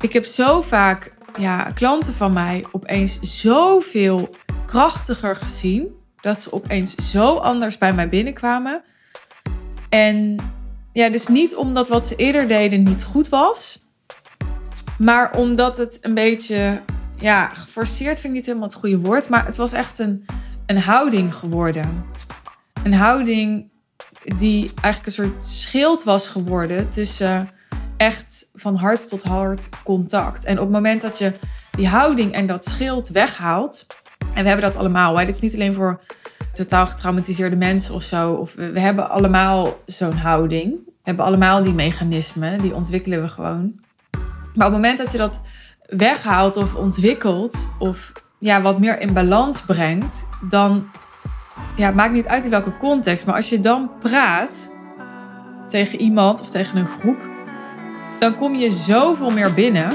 [0.00, 4.28] Ik heb zo vaak ja, klanten van mij opeens zoveel
[4.66, 5.96] krachtiger gezien.
[6.20, 8.82] Dat ze opeens zo anders bij mij binnenkwamen.
[9.88, 10.36] En
[10.92, 13.86] ja, dus niet omdat wat ze eerder deden niet goed was.
[14.98, 16.80] Maar omdat het een beetje,
[17.16, 19.28] ja, geforceerd vind ik niet helemaal het goede woord.
[19.28, 20.24] Maar het was echt een,
[20.66, 22.04] een houding geworden.
[22.82, 23.70] Een houding
[24.36, 27.50] die eigenlijk een soort schild was geworden tussen
[27.98, 30.44] echt van hart tot hart contact.
[30.44, 31.32] En op het moment dat je
[31.70, 33.86] die houding en dat schild weghaalt,
[34.34, 35.24] en we hebben dat allemaal, hè?
[35.24, 36.00] dit is niet alleen voor
[36.52, 40.70] totaal getraumatiseerde mensen of zo, of we, hebben allemaal zo'n houding.
[40.84, 43.80] We hebben allemaal die mechanismen, die ontwikkelen we gewoon.
[44.54, 45.42] Maar op het moment dat je dat
[45.86, 50.90] weghaalt of ontwikkelt, of ja, wat meer in balans brengt, dan
[51.76, 54.72] ja, het maakt niet uit in welke context, maar als je dan praat
[55.68, 57.18] tegen iemand of tegen een groep,
[58.18, 59.90] dan kom je zoveel meer binnen.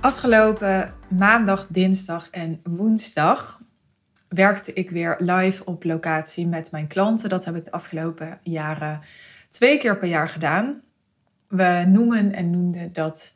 [0.00, 3.63] Afgelopen maandag, dinsdag en woensdag
[4.34, 7.28] werkte ik weer live op locatie met mijn klanten.
[7.28, 9.00] Dat heb ik de afgelopen jaren
[9.48, 10.82] twee keer per jaar gedaan.
[11.48, 13.34] We noemen en noemden dat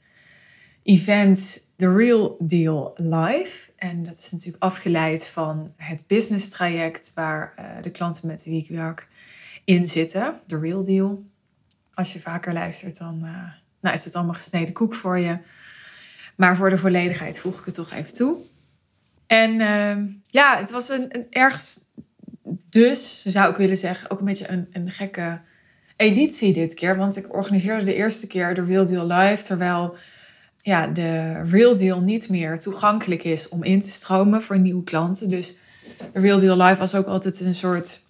[0.83, 3.71] event The Real Deal Live.
[3.77, 8.63] En dat is natuurlijk afgeleid van het business traject waar uh, de klanten met wie
[8.63, 9.09] ik werk
[9.65, 10.35] in zitten.
[10.47, 11.25] The Real Deal.
[11.95, 15.39] Als je vaker luistert, dan uh, nou, is het allemaal gesneden koek voor je.
[16.37, 18.39] Maar voor de volledigheid voeg ik het toch even toe.
[19.29, 21.81] En uh, ja, het was een, een, ergens
[22.71, 25.41] dus, zou ik willen zeggen, ook een beetje een, een gekke
[25.97, 26.97] editie dit keer.
[26.97, 29.97] Want ik organiseerde de eerste keer de Real Deal Live, terwijl
[30.63, 35.29] ja, de Real Deal niet meer toegankelijk is om in te stromen voor nieuwe klanten.
[35.29, 35.55] Dus
[36.13, 38.01] de Real Deal Live was ook altijd een soort,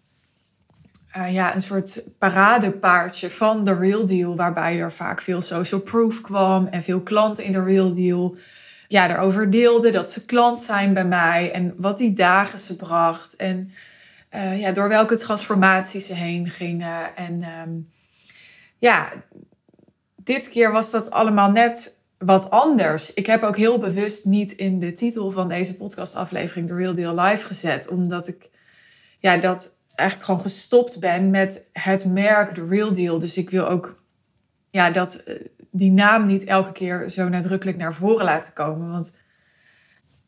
[1.16, 6.20] uh, ja, een soort paradepaardje van de Real Deal, waarbij er vaak veel social proof
[6.20, 8.36] kwam en veel klanten in de Real Deal
[8.88, 13.36] ja, erover deelde dat ze klant zijn bij mij en wat die dagen ze bracht
[13.36, 13.72] en
[14.34, 17.16] uh, ja, door welke transformaties ze heen gingen.
[17.16, 17.90] En um,
[18.78, 19.12] ja,
[20.16, 23.14] dit keer was dat allemaal net wat anders.
[23.14, 27.20] Ik heb ook heel bewust niet in de titel van deze podcastaflevering The Real Deal
[27.20, 28.50] Live gezet, omdat ik
[29.18, 33.18] ja, dat eigenlijk gewoon gestopt ben met het merk The Real Deal.
[33.18, 34.02] Dus ik wil ook
[34.70, 35.34] ja, dat eh,
[35.78, 38.90] die naam niet elke keer zo nadrukkelijk naar voren laten komen.
[38.90, 39.12] Want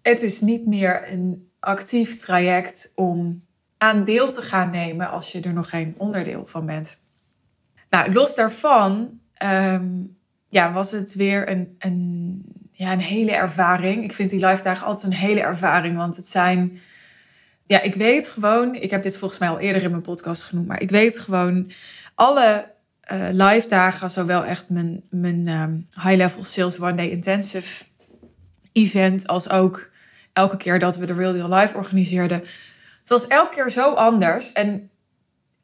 [0.03, 3.43] het is niet meer een actief traject om
[3.79, 6.99] aan deel te gaan nemen als je er nog geen onderdeel van bent.
[7.89, 10.17] Nou, los daarvan um,
[10.49, 14.05] ja, was het weer een, een, ja, een hele ervaring.
[14.05, 16.79] Ik vind die live dagen altijd een hele ervaring, want het zijn...
[17.67, 20.67] Ja, ik weet gewoon, ik heb dit volgens mij al eerder in mijn podcast genoemd,
[20.67, 21.71] maar ik weet gewoon
[22.15, 22.71] alle
[23.13, 27.85] uh, live dagen, zowel echt mijn, mijn um, high-level sales one day intensive
[28.73, 29.91] event, als ook
[30.33, 32.39] elke keer dat we de Real Deal Live organiseerden.
[32.99, 34.53] Het was elke keer zo anders.
[34.53, 34.91] En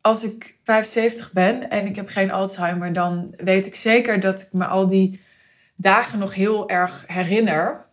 [0.01, 4.53] als ik 75 ben en ik heb geen Alzheimer, dan weet ik zeker dat ik
[4.53, 5.21] me al die
[5.77, 7.85] dagen nog heel erg herinner.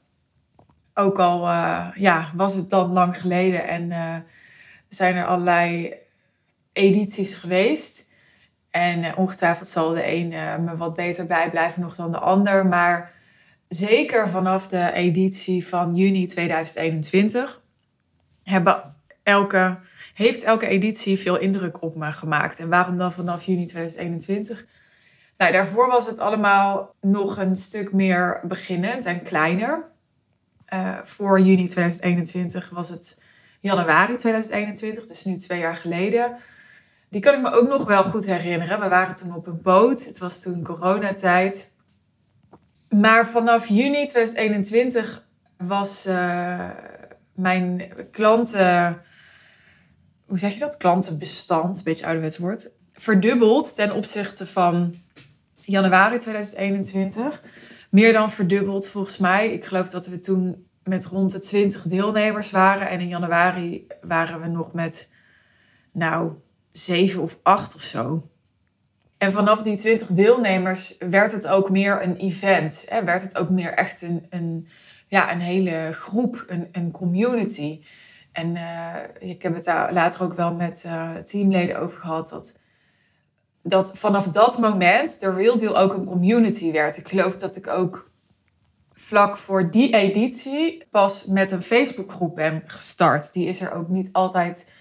[0.94, 4.16] Ook al uh, ja, was het dan lang geleden en uh,
[4.88, 5.94] zijn er allerlei
[6.74, 8.12] edities geweest.
[8.73, 12.66] En uh, ongetwijfeld zal de een uh, me wat beter bijblijven nog dan de ander.
[12.66, 13.11] Maar
[13.67, 17.61] zeker vanaf de editie van juni 2021
[18.44, 19.79] hebben elke,
[20.13, 22.59] heeft elke editie veel indruk op me gemaakt.
[22.59, 24.66] En waarom dan vanaf juni 2021?
[25.38, 29.85] Nou, daarvoor was het allemaal nog een stuk meer beginnend en kleiner.
[30.73, 33.22] Uh, voor juni 2021 was het
[33.59, 36.38] januari 2021, dus nu twee jaar geleden
[37.13, 38.79] die kan ik me ook nog wel goed herinneren.
[38.79, 40.05] We waren toen op een boot.
[40.05, 41.72] Het was toen coronatijd.
[42.90, 45.26] Maar vanaf juni 2021
[45.58, 46.70] was uh,
[47.35, 49.02] mijn klanten...
[50.26, 50.78] Hoe zeg je dat?
[50.78, 52.72] Klantenbestand, een beetje ouderwets woord.
[52.93, 54.96] Verdubbeld ten opzichte van
[55.61, 57.41] januari 2021.
[57.90, 59.49] Meer dan verdubbeld volgens mij.
[59.49, 62.90] Ik geloof dat we toen met rond de 20 deelnemers waren.
[62.90, 65.09] En in januari waren we nog met,
[65.91, 66.32] nou,
[66.73, 68.29] zeven of acht of zo.
[69.17, 72.85] En vanaf die twintig deelnemers werd het ook meer een event.
[72.87, 73.03] Hè?
[73.03, 74.67] Werd het ook meer echt een, een,
[75.08, 77.81] ja, een hele groep, een, een community.
[78.31, 82.29] En uh, ik heb het daar later ook wel met uh, teamleden over gehad.
[82.29, 82.61] Dat
[83.64, 86.97] dat vanaf dat moment de Real Deal ook een community werd.
[86.97, 88.11] Ik geloof dat ik ook
[88.93, 93.34] vlak voor die editie pas met een Facebookgroep ben gestart.
[93.34, 94.73] Die is er ook niet altijd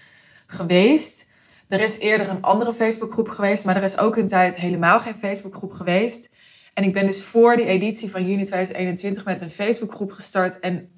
[0.47, 1.31] geweest.
[1.73, 5.15] Er is eerder een andere Facebookgroep geweest, maar er is ook een tijd helemaal geen
[5.15, 6.29] Facebookgroep geweest.
[6.73, 10.59] En ik ben dus voor die editie van juni 2021 met een Facebookgroep gestart.
[10.59, 10.89] En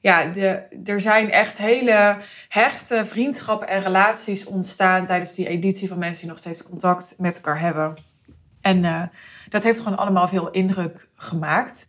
[0.00, 2.16] ja, de, er zijn echt hele
[2.48, 7.36] hechte vriendschappen en relaties ontstaan tijdens die editie van mensen die nog steeds contact met
[7.36, 7.94] elkaar hebben.
[8.60, 9.02] En uh,
[9.48, 11.88] dat heeft gewoon allemaal veel indruk gemaakt.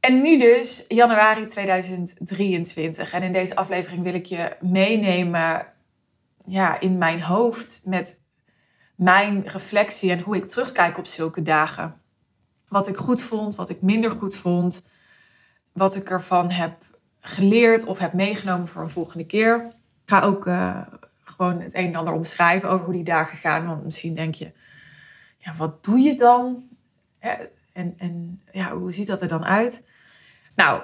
[0.00, 3.12] En nu dus januari 2023.
[3.12, 5.73] En in deze aflevering wil ik je meenemen
[6.44, 8.22] ja, in mijn hoofd met
[8.94, 12.00] mijn reflectie en hoe ik terugkijk op zulke dagen.
[12.68, 14.82] Wat ik goed vond, wat ik minder goed vond,
[15.72, 16.76] wat ik ervan heb
[17.20, 19.72] geleerd of heb meegenomen voor een volgende keer.
[20.04, 20.80] Ik ga ook uh,
[21.24, 23.66] gewoon het een en ander omschrijven over hoe die dagen gaan.
[23.66, 24.52] Want misschien denk je,
[25.38, 26.68] ja, wat doe je dan?
[27.72, 29.84] En, en ja, hoe ziet dat er dan uit?
[30.54, 30.82] Nou,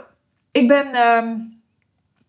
[0.51, 1.63] ik ben um,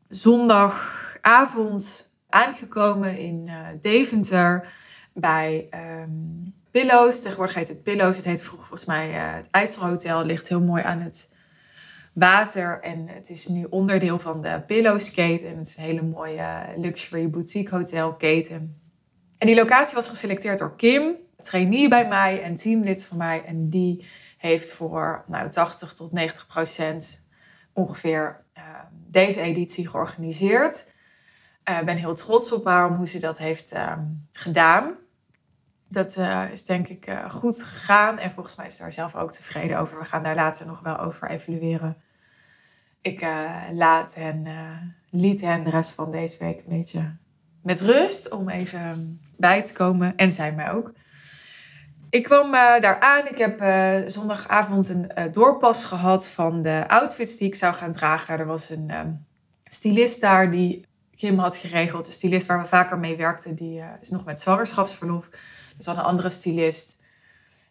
[0.10, 4.74] zondagavond aangekomen in uh, Deventer
[5.13, 5.68] bij
[6.04, 7.22] um, Pillows.
[7.22, 8.16] Tegenwoordig heet het Pillows.
[8.16, 10.25] Het heet vroeger volgens mij uh, het IJsselhotel.
[10.25, 11.33] Ligt heel mooi aan het
[12.13, 12.80] water.
[12.81, 15.48] En het is nu onderdeel van de Pillows keten.
[15.48, 18.81] En het is een hele mooie luxury boutique hotel keten.
[19.38, 23.44] En die locatie was geselecteerd door Kim, trainee bij mij en teamlid van mij.
[23.45, 24.06] En die
[24.38, 27.22] heeft voor nou, 80 tot 90 procent
[27.74, 28.63] ongeveer uh,
[29.07, 30.94] deze editie georganiseerd.
[31.63, 33.94] Ik uh, ben heel trots op haar om hoe ze dat heeft uh,
[34.31, 34.96] gedaan.
[35.88, 39.31] Dat uh, is denk ik uh, goed gegaan en volgens mij is daar zelf ook
[39.31, 40.00] tevreden over.
[40.00, 41.98] We gaan daar later nog wel over evalueren.
[43.02, 43.25] Ik
[43.72, 44.48] laat hen,
[45.10, 47.16] liet hen de rest van deze week een beetje
[47.63, 50.18] met rust om even bij te komen.
[50.18, 50.94] En zij mij ook.
[52.10, 53.28] Ik kwam daar aan.
[53.28, 53.63] Ik heb
[54.10, 58.40] zondagavond een doorpas gehad van de outfits die ik zou gaan dragen.
[58.40, 59.25] Er was een
[59.63, 60.86] stylist daar die
[61.22, 62.06] Kim had geregeld.
[62.06, 65.30] De stylist waar we vaker mee werkten, die is nog met zwangerschapsverlof.
[65.78, 67.02] Dus had een andere stylist.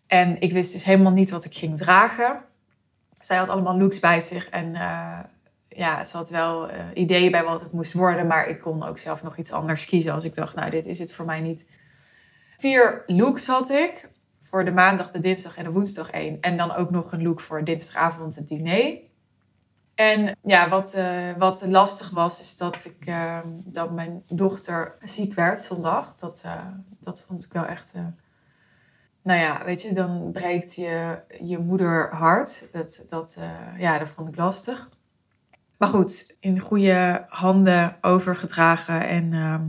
[0.06, 2.44] En ik wist dus helemaal niet wat ik ging dragen.
[3.20, 4.48] Zij had allemaal looks bij zich.
[4.48, 5.20] En uh,
[5.68, 8.26] ja, ze had wel uh, ideeën bij wat het moest worden.
[8.26, 10.12] Maar ik kon ook zelf nog iets anders kiezen.
[10.12, 11.70] Als ik dacht, nou, dit is het voor mij niet.
[12.56, 14.08] Vier looks had ik.
[14.40, 16.40] Voor de maandag, de dinsdag en de woensdag één.
[16.40, 18.98] En dan ook nog een look voor dinsdagavond het diner.
[20.00, 25.34] En ja, wat, uh, wat lastig was, is dat, ik, uh, dat mijn dochter ziek
[25.34, 26.14] werd zondag.
[26.16, 26.66] Dat, uh,
[27.00, 27.94] dat vond ik wel echt.
[29.22, 32.68] nou ja, weet je, dan breekt je, je moeder hart.
[32.72, 33.38] Dat, dat,
[33.76, 34.88] ja, dat vond ik lastig.
[35.78, 39.64] Maar goed, in goede handen overgedragen en ehm,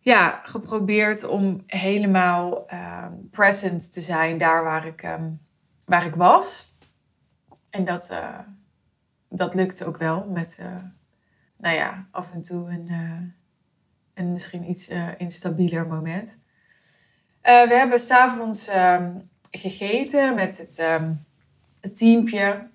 [0.00, 5.40] ja, geprobeerd om helemaal ehm, present te zijn daar waar ik, um,
[5.84, 6.75] waar ik was.
[7.70, 8.38] En dat, uh,
[9.28, 10.76] dat lukte ook wel met, uh,
[11.56, 13.20] nou ja, af en toe een, uh,
[14.14, 16.38] een misschien iets instabieler moment.
[17.42, 21.24] we hebben s'avonds um, gegeten met het, um,
[21.80, 22.68] het teampje.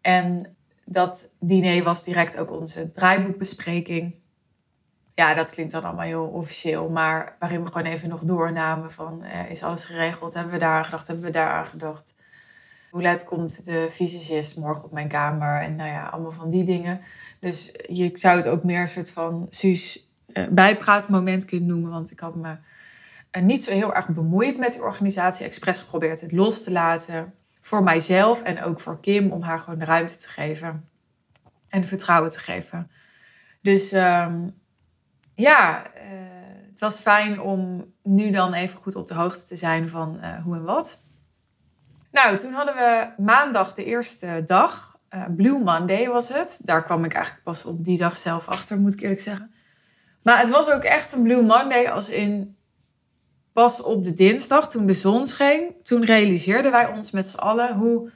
[0.00, 4.14] En dat diner was direct ook onze draaiboekbespreking.
[5.14, 9.24] Ja, dat klinkt dan allemaal heel officieel, maar waarin we gewoon even nog doornamen van
[9.24, 10.34] is alles geregeld?
[10.34, 11.06] Hebben we daar aan gedacht?
[11.06, 12.14] Hebben we daar aan gedacht?
[12.96, 15.60] Hoe laat komt de fysicist morgen op mijn kamer?
[15.60, 17.00] En nou ja, allemaal van die dingen.
[17.40, 21.90] Dus je zou het ook meer een soort van Suus uh, bijpraatmoment kunnen noemen.
[21.90, 22.56] Want ik had me
[23.32, 25.46] uh, niet zo heel erg bemoeid met die organisatie.
[25.46, 27.34] Expres geprobeerd het los te laten.
[27.60, 29.32] Voor mijzelf en ook voor Kim.
[29.32, 30.88] Om haar gewoon de ruimte te geven.
[31.68, 32.90] En vertrouwen te geven.
[33.60, 34.54] Dus um,
[35.34, 36.02] ja, uh,
[36.70, 40.56] het was fijn om nu dan even goed op de hoogte te zijn van hoe
[40.56, 41.04] en wat.
[42.10, 44.98] Nou, toen hadden we maandag de eerste dag.
[45.10, 46.58] Uh, Blue Monday was het.
[46.62, 49.50] Daar kwam ik eigenlijk pas op die dag zelf achter, moet ik eerlijk zeggen.
[50.22, 52.56] Maar het was ook echt een Blue Monday als in
[53.52, 55.74] pas op de dinsdag, toen de zon scheen.
[55.82, 58.10] Toen realiseerden wij ons met z'n allen hoe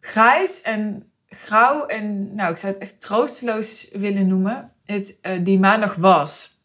[0.00, 5.58] grijs en grauw en, nou, ik zou het echt troosteloos willen noemen, het uh, die
[5.58, 6.58] maandag was.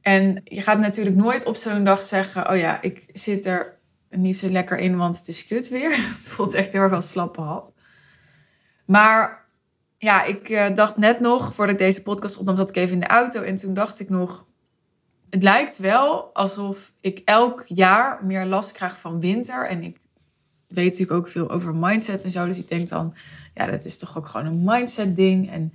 [0.00, 3.78] En je gaat natuurlijk nooit op zo'n dag zeggen, oh ja, ik zit er
[4.16, 5.90] niet zo lekker in, want het is kut weer.
[6.16, 7.72] Het voelt echt heel erg als slappe hap.
[8.84, 9.44] Maar
[9.98, 13.00] ja, ik uh, dacht net nog, voordat ik deze podcast opnam, zat ik even in
[13.00, 13.42] de auto.
[13.42, 14.46] En toen dacht ik nog,
[15.30, 19.66] het lijkt wel alsof ik elk jaar meer last krijg van winter.
[19.66, 19.96] En ik
[20.66, 22.46] weet natuurlijk ook veel over mindset en zo.
[22.46, 23.14] Dus ik denk dan,
[23.54, 25.50] ja, dat is toch ook gewoon een mindset ding.
[25.50, 25.72] En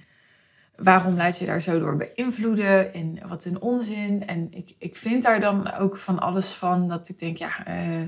[0.76, 2.94] waarom laat je daar zo door beïnvloeden?
[2.94, 4.28] En wat een onzin.
[4.28, 6.88] En ik, ik vind daar dan ook van alles van.
[6.88, 8.02] Dat ik denk, ja, uh,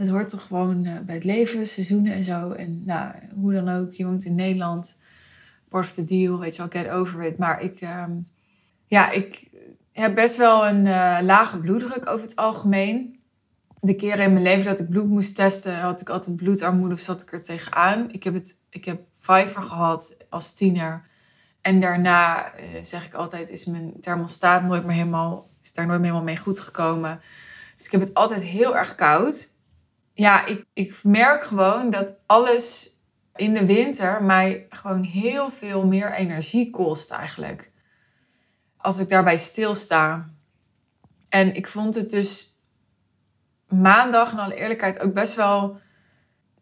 [0.00, 2.50] het hoort toch gewoon uh, bij het leven, seizoenen en zo.
[2.50, 4.98] En nou, hoe dan ook, je woont in Nederland.
[5.68, 7.38] Part of the deal, weet je wel, get over it.
[7.38, 8.28] Maar ik, um,
[8.86, 9.48] ja, ik
[9.92, 13.20] heb best wel een uh, lage bloeddruk over het algemeen.
[13.80, 17.00] De keren in mijn leven dat ik bloed moest testen, had ik altijd bloedarmoede of
[17.00, 18.12] zat ik er tegenaan.
[18.12, 21.08] Ik heb, het, ik heb gehad als tiener.
[21.60, 26.00] En daarna uh, zeg ik altijd, is mijn thermostaat nooit meer helemaal, is daar nooit
[26.00, 27.20] meer helemaal mee goed gekomen.
[27.76, 29.48] Dus ik heb het altijd heel erg koud.
[30.20, 32.96] Ja, ik, ik merk gewoon dat alles
[33.36, 37.70] in de winter mij gewoon heel veel meer energie kost eigenlijk.
[38.76, 40.30] Als ik daarbij stilsta.
[41.28, 42.60] En ik vond het dus
[43.68, 45.80] maandag, in alle eerlijkheid, ook best wel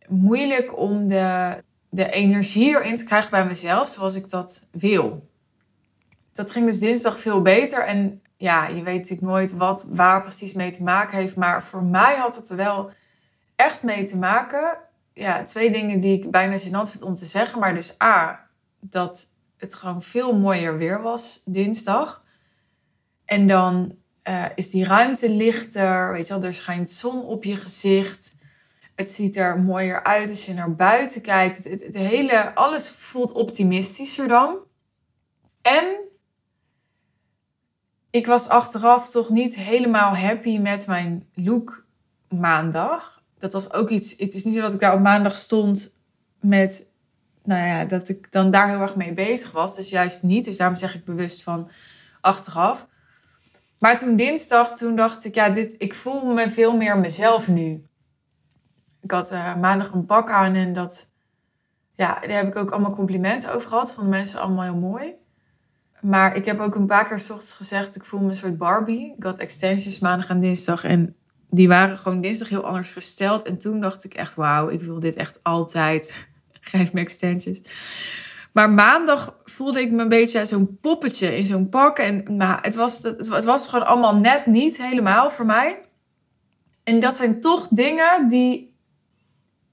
[0.08, 5.30] moeilijk om de de energie erin te krijgen bij mezelf zoals ik dat wil.
[6.32, 7.84] Dat ging dus dinsdag veel beter.
[7.84, 11.36] En ja, je weet natuurlijk nooit wat waar precies mee te maken heeft.
[11.36, 12.90] Maar voor mij had het wel
[13.58, 14.78] echt mee te maken.
[15.12, 17.58] Ja, twee dingen die ik bijna gênant vind om te zeggen.
[17.58, 18.46] Maar dus A,
[18.80, 22.24] dat het gewoon veel mooier weer was dinsdag.
[23.24, 23.96] En dan
[24.28, 26.12] uh, is die ruimte lichter.
[26.12, 28.36] Weet je wel, er schijnt zon op je gezicht.
[28.94, 31.64] Het ziet er mooier uit als je naar buiten kijkt.
[31.64, 34.56] Het, hele, alles voelt optimistischer dan.
[35.62, 35.84] En
[38.10, 41.86] ik was achteraf toch niet helemaal happy met mijn look
[42.28, 43.22] maandag.
[43.38, 44.14] Dat was ook iets.
[44.16, 45.98] Het is niet zo dat ik daar op maandag stond
[46.40, 46.90] met.
[47.44, 49.76] Nou ja, dat ik dan daar heel erg mee bezig was.
[49.76, 50.44] Dus juist niet.
[50.44, 51.70] Dus daarom zeg ik bewust van
[52.20, 52.86] achteraf.
[53.78, 57.86] Maar toen dinsdag, toen dacht ik, ja, dit, ik voel me veel meer mezelf nu.
[59.00, 61.10] Ik had uh, maandag een pak aan en dat,
[61.94, 63.94] ja, daar heb ik ook allemaal complimenten over gehad.
[63.94, 65.14] Van mensen allemaal heel mooi.
[66.00, 68.58] Maar ik heb ook een paar keer s ochtends gezegd, ik voel me een soort
[68.58, 69.14] Barbie.
[69.16, 71.16] Ik had extensions maandag en dinsdag en
[71.50, 73.42] die waren gewoon dinsdag heel anders gesteld.
[73.42, 76.28] En toen dacht ik echt, wauw, ik wil dit echt altijd.
[76.60, 77.62] Geef me extensions.
[78.52, 81.98] Maar maandag voelde ik me een beetje zo'n poppetje in zo'n pak.
[81.98, 85.80] En maar het, was, het was gewoon allemaal net niet helemaal voor mij.
[86.84, 88.68] En dat zijn toch dingen die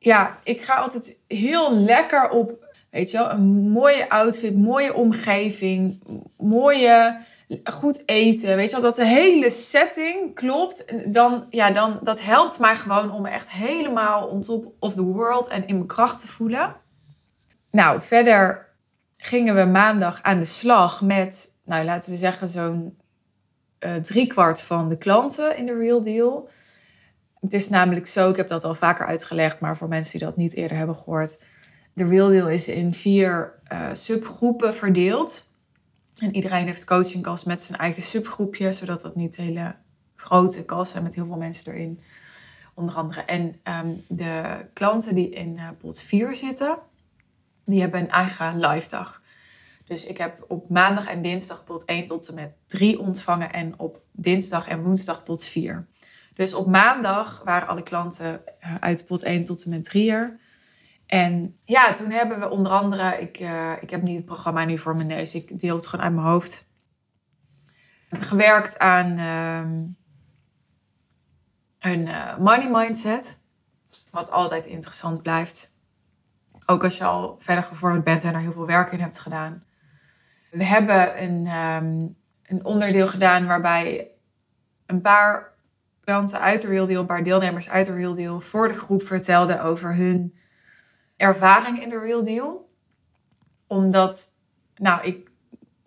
[0.06, 2.65] ja, ik ga altijd heel lekker op,
[2.96, 6.04] weet je wel, een mooie outfit, mooie omgeving,
[6.38, 7.20] mooie,
[7.64, 8.56] goed eten.
[8.56, 10.86] Weet je wel, dat de hele setting klopt.
[11.06, 15.04] Dan, ja, dan, dat helpt mij gewoon om me echt helemaal on top of the
[15.04, 16.76] world en in mijn kracht te voelen.
[17.72, 18.70] Nou, verder
[19.18, 22.98] gingen we maandag aan de slag met, nou laten we zeggen, zo'n
[23.80, 26.50] uh, driekwart van de klanten in de Real Deal.
[27.40, 30.38] Het is namelijk zo, ik heb dat al vaker uitgelegd, maar voor mensen die dat
[30.38, 31.38] niet eerder hebben gehoord.
[31.96, 35.52] De Real Deal is in vier uh, subgroepen verdeeld.
[36.18, 39.76] En iedereen heeft coachingkast met zijn eigen subgroepje, zodat dat niet hele
[40.16, 42.02] grote kast zijn met heel veel mensen erin.
[42.74, 43.22] Onder andere.
[43.22, 46.78] En um, de klanten die in uh, pot 4 zitten,
[47.66, 49.22] die hebben een eigen live dag.
[49.86, 53.80] Dus ik heb op maandag en dinsdag pot 1 tot en met 3 ontvangen en
[53.80, 55.88] op dinsdag en woensdag pot 4.
[56.34, 60.40] Dus op maandag waren alle klanten eh, uit pot 1 tot en met 3 er.
[61.06, 64.78] En ja, toen hebben we onder andere, ik, uh, ik heb niet het programma nu
[64.78, 66.68] voor mijn neus, ik deel het gewoon uit mijn hoofd.
[68.10, 69.20] Gewerkt aan
[71.80, 73.40] hun uh, money mindset,
[74.12, 75.78] wat altijd interessant blijft.
[76.66, 79.64] Ook als je al verder gevorderd bent en er heel veel werk in hebt gedaan.
[80.52, 84.12] We hebben een, um, een onderdeel gedaan waarbij
[84.86, 85.54] een paar
[86.04, 89.04] klanten uit de Real Deal, een paar deelnemers uit de Real Deal, voor de groep
[89.04, 90.38] vertelden over hun
[91.18, 92.70] ervaring in de Real Deal.
[93.68, 94.28] Omdat,
[94.76, 95.30] nou, ik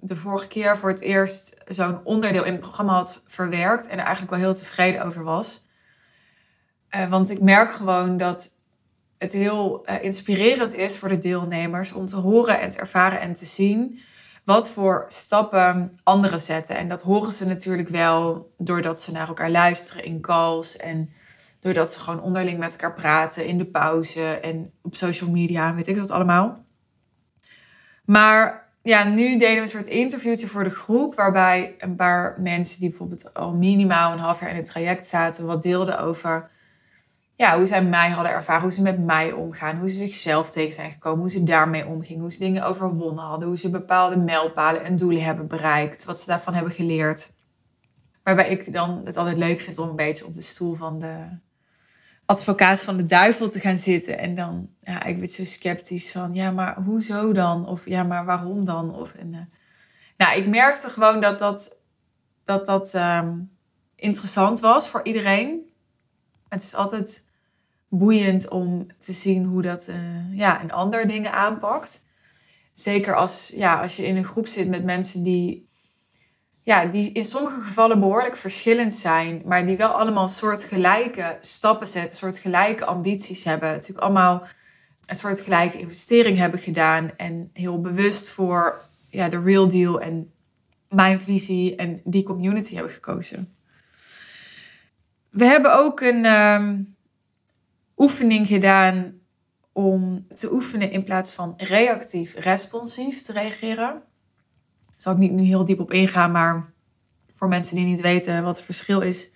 [0.00, 4.04] de vorige keer voor het eerst zo'n onderdeel in het programma had verwerkt en er
[4.04, 5.66] eigenlijk wel heel tevreden over was.
[6.96, 8.56] Uh, want ik merk gewoon dat
[9.18, 13.32] het heel uh, inspirerend is voor de deelnemers om te horen en te ervaren en
[13.32, 14.00] te zien
[14.44, 16.76] wat voor stappen anderen zetten.
[16.76, 21.10] En dat horen ze natuurlijk wel doordat ze naar elkaar luisteren in calls en
[21.60, 25.86] doordat ze gewoon onderling met elkaar praten in de pauze en op social media, weet
[25.86, 26.64] ik dat allemaal.
[28.04, 32.80] Maar ja, nu deden we een soort interviewtje voor de groep, waarbij een paar mensen
[32.80, 36.50] die bijvoorbeeld al minimaal een half jaar in het traject zaten, wat deelden over
[37.38, 40.72] ja, hoe zij mij hadden ervaren, hoe ze met mij omgaan, hoe ze zichzelf tegen
[40.72, 44.84] zijn gekomen, hoe ze daarmee omgingen, hoe ze dingen overwonnen hadden, hoe ze bepaalde mijlpalen
[44.84, 47.32] en doelen hebben bereikt, wat ze daarvan hebben geleerd.
[48.22, 51.38] Waarbij ik dan het altijd leuk vind om een beetje op de stoel van de
[52.28, 54.18] advocaat van de duivel te gaan zitten.
[54.18, 57.66] En dan, ja, ik ben zo sceptisch van, ja, maar hoezo dan?
[57.66, 58.94] Of ja, maar waarom dan?
[58.94, 59.38] Of, en, uh,
[60.16, 61.80] Nou, ik merkte gewoon dat dat,
[62.44, 63.38] dat, dat ehm,
[63.94, 65.70] interessant was voor iedereen.
[66.48, 67.28] Het is altijd
[67.88, 72.04] boeiend om te zien hoe dat uh, ja, een ander dingen aanpakt.
[72.72, 75.67] Zeker als, ja, als je in een groep zit met mensen die,
[76.68, 82.16] ja, die in sommige gevallen behoorlijk verschillend zijn, maar die wel allemaal soortgelijke stappen zetten,
[82.16, 83.70] soortgelijke ambities hebben.
[83.70, 84.46] Natuurlijk allemaal
[85.06, 90.32] een soortgelijke investering hebben gedaan en heel bewust voor ja, de real deal en
[90.88, 93.54] mijn visie en die community hebben gekozen.
[95.30, 96.82] We hebben ook een ehm,
[97.96, 99.20] oefening gedaan
[99.72, 104.02] om te oefenen in plaats van reactief responsief te reageren.
[104.98, 106.72] Zal ik niet nu heel diep op ingaan, maar
[107.32, 109.30] voor mensen die niet weten wat het verschil is.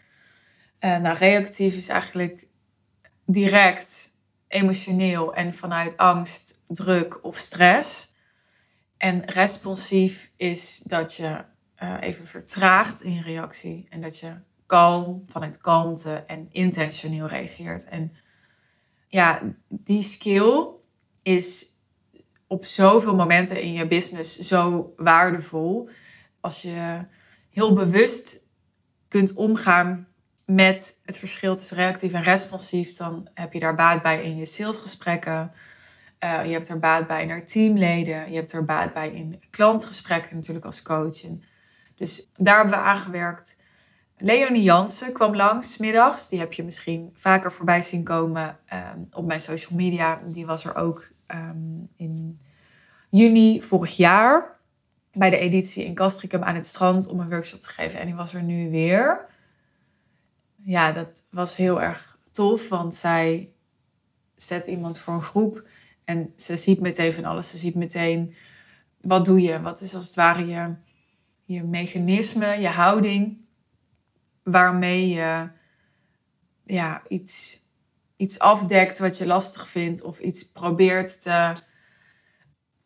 [0.81, 2.49] Uh, nou, reactief is eigenlijk
[3.26, 4.11] direct,
[4.49, 8.14] emotioneel en vanuit angst, druk of stress.
[8.97, 11.45] En responsief is dat je
[11.83, 14.35] uh, even vertraagt in reactie en dat je
[14.66, 17.85] kalm, vanuit kalmte en intentioneel reageert.
[17.85, 18.12] En
[19.09, 20.69] ja, die skill
[21.23, 21.66] is
[22.52, 25.88] op zoveel momenten in je business zo waardevol.
[26.40, 27.06] Als je
[27.50, 28.47] heel bewust
[29.09, 30.06] kunt omgaan
[30.44, 34.47] met het verschil tussen reactief en responsief, dan heb je daar baat bij in je
[34.47, 35.52] salesgesprekken.
[36.25, 38.30] Uh, je hebt er baat bij naar teamleden.
[38.30, 41.21] Je hebt er baat bij in klantgesprekken, natuurlijk als coach.
[41.97, 43.56] dus daar hebben we aan gewerkt.
[44.16, 46.28] Leonie Jansen kwam langs middags.
[46.28, 50.21] Die heb je misschien vaker voorbij zien komen ehm, op mijn social media.
[50.26, 52.41] Die was er ook ehm, in
[53.11, 54.61] juni vorig jaar
[55.12, 58.01] bij de editie in Castricum aan het strand om een workshop te geven.
[58.01, 59.27] En die was er nu weer.
[60.62, 63.53] Ja, dat was heel erg tof, want zij
[64.35, 65.69] zet iemand voor een groep
[66.05, 67.49] en ze ziet meteen van alles.
[67.49, 68.35] Ze ziet meteen
[69.01, 70.75] wat doe je, wat is als het ware je,
[71.45, 73.41] je mechanisme, je houding
[74.43, 75.51] waarmee je
[76.65, 77.62] ja, iets,
[78.23, 81.52] iets afdekt wat je lastig vindt of iets probeert te,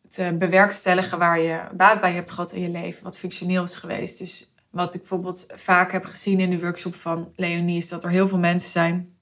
[0.07, 4.17] te bewerkstelligen waar je baat bij hebt gehad in je leven, wat functioneel is geweest.
[4.17, 8.09] Dus wat ik bijvoorbeeld vaak heb gezien in de workshop van Leonie is dat er
[8.09, 9.17] heel veel mensen zijn.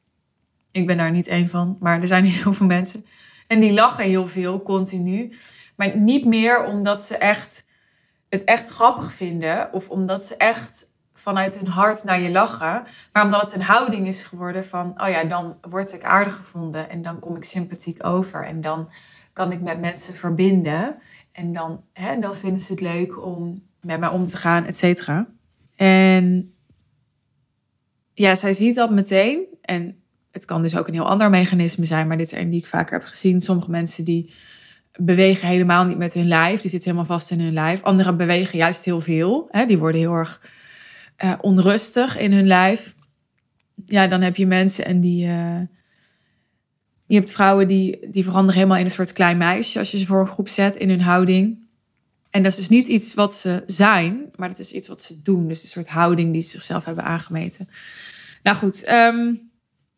[0.71, 3.05] Ik ben daar niet één van, maar er zijn heel veel mensen.
[3.47, 5.33] En die lachen heel veel, continu.
[5.75, 7.65] Maar niet meer omdat ze echt
[8.29, 10.93] het echt grappig vinden of omdat ze echt
[11.25, 12.83] vanuit hun hart naar je lachen.
[13.11, 16.89] Maar omdat het een houding is geworden van, oh ja, dan word ik aardig gevonden
[16.89, 18.89] en dan kom ik sympathiek over en dan
[19.33, 20.97] kan ik met mensen verbinden.
[21.31, 24.77] En dan, hè, dan vinden ze het leuk om met mij om te gaan, et
[24.77, 25.27] cetera.
[25.75, 26.53] En
[28.13, 29.47] ja, zij ziet dat meteen.
[29.61, 32.59] En het kan dus ook een heel ander mechanisme zijn, maar dit is een die
[32.59, 33.41] ik vaker heb gezien.
[33.41, 34.33] Sommige mensen die
[34.99, 37.83] bewegen helemaal niet met hun lijf, die zitten helemaal vast in hun lijf.
[37.83, 39.47] Anderen bewegen juist heel veel.
[39.51, 39.65] Hè?
[39.65, 40.41] Die worden heel erg
[41.23, 42.95] uh, onrustig in hun lijf.
[43.85, 45.25] Ja, dan heb je mensen en die.
[45.25, 45.59] Uh,
[47.07, 50.05] je hebt vrouwen die, die veranderen helemaal in een soort klein meisje als je ze
[50.05, 51.67] voor een groep zet in hun houding.
[52.29, 55.21] En dat is dus niet iets wat ze zijn, maar dat is iets wat ze
[55.21, 55.47] doen.
[55.47, 57.69] Dus een soort houding die ze zichzelf hebben aangemeten.
[58.43, 59.51] Nou goed, um,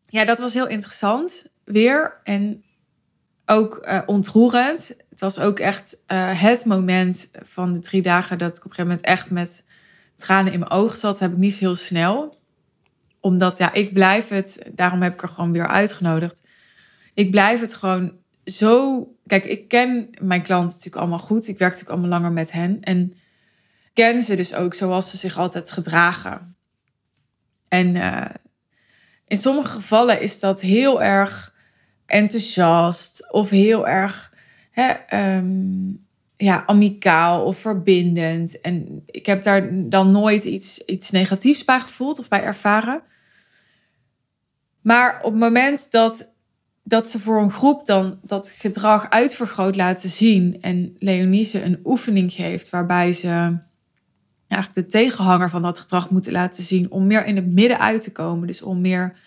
[0.06, 2.20] ja, dat was heel interessant weer.
[2.24, 2.64] En
[3.46, 4.96] ook uh, ontroerend.
[5.10, 6.02] Het was ook echt
[6.32, 9.64] het moment van de drie dagen dat ik op een gegeven moment echt met
[10.18, 12.40] tranen in mijn ogen zat, heb ik niet zo heel snel.
[13.20, 16.42] Omdat ja, ik blijf het, daarom heb ik er gewoon weer uitgenodigd.
[17.14, 18.12] Ik blijf het gewoon
[18.44, 19.02] zo.
[19.26, 21.48] Kijk, ik ken mijn klanten natuurlijk allemaal goed.
[21.48, 22.80] Ik werk natuurlijk allemaal langer met hen.
[22.80, 23.14] En
[23.92, 26.56] ken ze dus ook zoals ze zich altijd gedragen.
[27.68, 28.24] En uh,
[29.26, 31.54] in sommige gevallen is dat heel erg
[32.06, 34.34] enthousiast of heel erg
[34.70, 34.94] hè,
[35.36, 36.07] um,
[36.38, 38.60] ja, amicaal of verbindend.
[38.60, 43.02] En ik heb daar dan nooit iets, iets negatiefs bij gevoeld of bij ervaren.
[44.80, 46.34] Maar op het moment dat,
[46.82, 52.32] dat ze voor een groep dan dat gedrag uitvergroot laten zien en Leonise een oefening
[52.32, 53.58] geeft waarbij ze
[54.48, 58.02] eigenlijk de tegenhanger van dat gedrag moeten laten zien om meer in het midden uit
[58.02, 58.46] te komen.
[58.46, 59.18] Dus om meer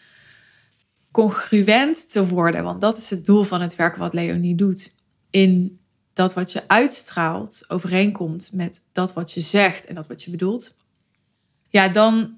[1.12, 4.96] congruent te worden, want dat is het doel van het werk wat Leonie doet.
[5.30, 5.81] In
[6.14, 10.78] dat wat je uitstraalt overeenkomt met dat wat je zegt en dat wat je bedoelt,
[11.70, 12.38] ja, dan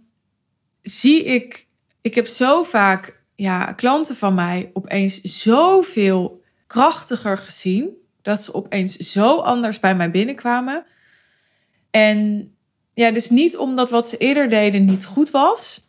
[0.82, 1.68] zie ik,
[2.02, 8.96] ik heb zo vaak ja, klanten van mij opeens zoveel krachtiger gezien, dat ze opeens
[8.98, 10.86] zo anders bij mij binnenkwamen.
[11.90, 12.52] En
[12.94, 15.88] ja, dus niet omdat wat ze eerder deden niet goed was,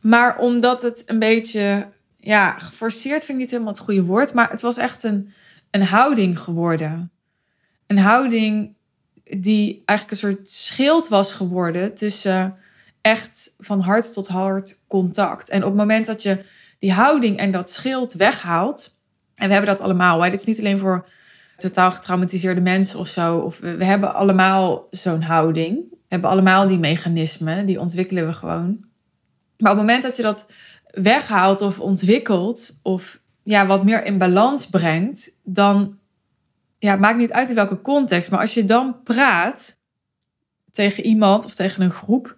[0.00, 4.50] maar omdat het een beetje, ja, geforceerd vind ik niet helemaal het goede woord, maar
[4.50, 5.32] het was echt een,
[5.76, 7.10] een houding geworden.
[7.86, 8.74] Een houding
[9.24, 12.56] die eigenlijk een soort schild was geworden tussen
[13.00, 15.48] echt van hart tot hart contact.
[15.48, 16.44] En op het moment dat je
[16.78, 19.00] die houding en dat schild weghaalt,
[19.34, 20.30] en we hebben dat allemaal, hè?
[20.30, 21.08] dit is niet alleen voor
[21.56, 26.78] totaal getraumatiseerde mensen of zo, of we, hebben allemaal zo'n houding, we hebben allemaal die
[26.78, 28.84] mechanismen, die ontwikkelen we gewoon.
[29.58, 30.50] Maar op het moment dat je dat
[30.90, 35.98] weghaalt of ontwikkelt, of ja, wat meer in balans brengt, dan
[36.78, 39.78] ja, het maakt niet uit in welke context, maar als je dan praat
[40.70, 42.36] tegen iemand of tegen een groep,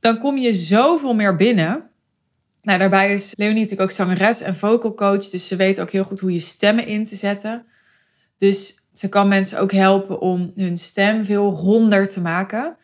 [0.00, 1.90] dan kom je zoveel meer binnen.
[2.62, 6.04] Nou, daarbij is Leonie natuurlijk ook zangeres en vocal coach, dus ze weet ook heel
[6.04, 7.66] goed hoe je stemmen in te zetten.
[8.36, 12.76] Dus ze kan mensen ook helpen om hun stem veel ronder te maken.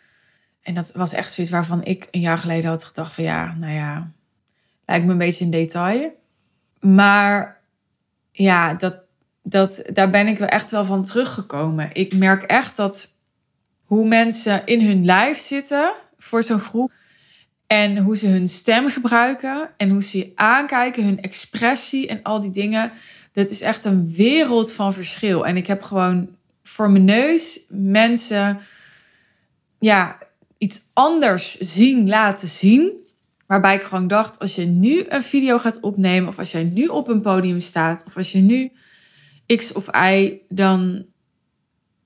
[0.62, 3.72] En dat was echt zoiets waarvan ik een jaar geleden had gedacht van ja, nou
[3.72, 4.12] ja,
[4.84, 6.18] lijkt me een beetje in detail.
[6.80, 7.60] Maar
[8.32, 8.94] ja, dat,
[9.42, 11.90] dat, daar ben ik wel echt wel van teruggekomen.
[11.92, 13.14] Ik merk echt dat
[13.84, 16.92] hoe mensen in hun lijf zitten voor zo'n groep.
[17.66, 19.70] En hoe ze hun stem gebruiken.
[19.76, 22.92] En hoe ze je aankijken, hun expressie en al die dingen.
[23.32, 25.46] Dat is echt een wereld van verschil.
[25.46, 28.60] En ik heb gewoon voor mijn neus mensen
[29.78, 30.18] ja,
[30.58, 32.99] iets anders zien laten zien.
[33.50, 36.86] Waarbij ik gewoon dacht, als je nu een video gaat opnemen, of als jij nu
[36.86, 38.72] op een podium staat, of als je nu
[39.56, 41.06] X of Y, dan,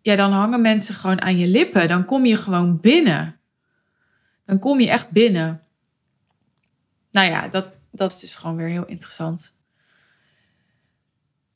[0.02, 1.88] ja, dan hangen mensen gewoon aan je lippen.
[1.88, 3.40] Dan kom je gewoon binnen.
[4.44, 5.62] Dan kom je echt binnen.
[7.10, 9.58] Nou ja, dat, dat is dus gewoon weer heel interessant.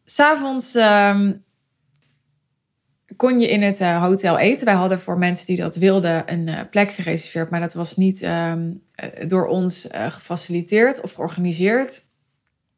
[0.05, 1.45] S'avonds um,
[3.17, 4.65] kon je in het eh, hotel eten.
[4.65, 8.23] Wij hadden voor mensen die dat wilden een uh, plek gereserveerd, maar dat was niet
[8.23, 8.83] um,
[9.27, 12.07] door ons gefaciliteerd of georganiseerd.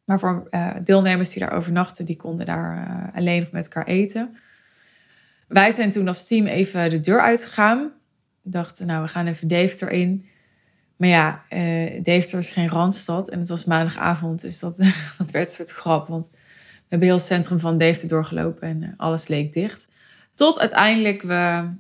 [0.05, 0.49] Maar voor
[0.85, 4.37] deelnemers die daar overnachten, die konden daar alleen of met elkaar eten.
[5.51, 7.93] Wij zijn toen als team even de deur uitgegaan.
[8.43, 10.25] Dachten, nou, we gaan even Deventer in.
[10.97, 14.77] Maar ja, uh, Deventer is geen randstad en het was maandagavond, dus dat,
[15.19, 16.09] dat werd een soort grap.
[16.09, 19.89] Want we hebben heel het centrum van Deventer doorgelopen en alles leek dicht.
[20.35, 21.71] Tot uiteindelijk we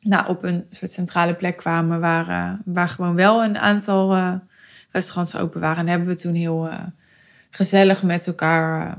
[0.00, 4.34] nou, op een soort centrale plek kwamen waar, uh, waar gewoon wel een aantal uh,
[4.90, 5.78] restaurants open waren.
[5.78, 6.82] En hebben we toen heel uh,
[7.50, 8.98] gezellig met elkaar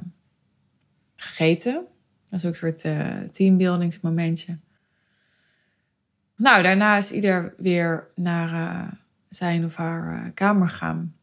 [1.15, 1.73] gegeten.
[2.29, 4.57] Dat is ook een soort teambuildingsmomentje.
[6.35, 8.89] Nou, daarna is ieder weer naar
[9.29, 11.15] zijn of haar kamer gaan.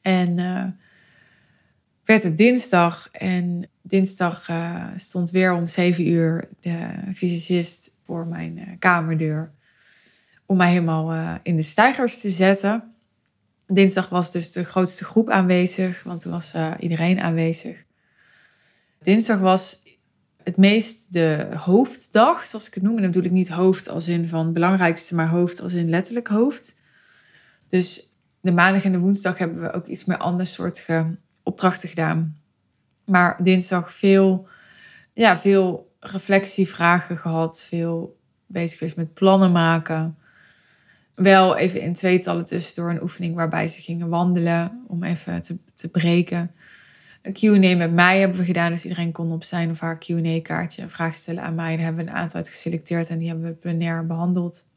[0.00, 0.36] En
[2.04, 8.58] werd het dinsdag en dinsdag uh, stond weer om zeven uur de fysicist voor mijn
[8.58, 9.52] uh, kamerdeur.
[10.46, 12.94] Om mij helemaal uh, in de stijgers te zetten.
[13.66, 17.84] Dinsdag was dus de grootste groep aanwezig, want toen was iedereen aanwezig.
[19.00, 19.82] Dinsdag was
[20.42, 22.96] het meest de hoofddag, zoals ik het noem.
[22.96, 26.28] En dan bedoel ik niet hoofd als in van belangrijkste, maar hoofd als in letterlijk
[26.28, 26.78] hoofd.
[27.68, 30.86] Dus de maandag en de woensdag hebben we ook iets meer ander soort
[31.42, 32.43] opdrachten gedaan.
[33.06, 34.48] Maar dinsdag veel,
[35.12, 37.64] ja, veel reflectievragen gehad.
[37.68, 40.18] Veel bezig geweest met plannen maken.
[41.14, 44.84] Wel even in tweetallen tussendoor een oefening waarbij ze gingen wandelen.
[44.86, 46.54] Om even te, te breken.
[47.22, 48.70] Een Q&A met mij hebben we gedaan.
[48.70, 51.76] Dus iedereen kon op zijn of haar Q&A kaartje een vraag stellen aan mij.
[51.76, 53.08] Daar hebben we een aantal uit geselecteerd.
[53.08, 54.72] En die hebben we plenair behandeld.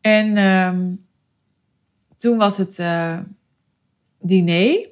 [0.00, 1.06] En um,
[2.18, 3.18] toen was het uh,
[4.20, 4.88] diner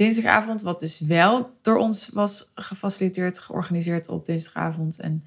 [0.00, 5.00] dinsdagavond, wat dus wel door ons was gefaciliteerd, georganiseerd op dinsdagavond.
[5.00, 5.22] En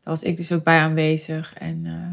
[0.00, 1.54] daar was ik dus ook bij aanwezig.
[1.54, 2.12] En uh,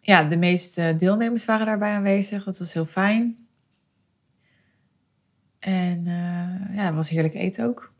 [0.00, 2.44] ja, de meeste deelnemers waren daarbij aanwezig.
[2.44, 3.46] Dat was heel fijn.
[5.58, 7.92] En uh, ja, het was heerlijk eten ook.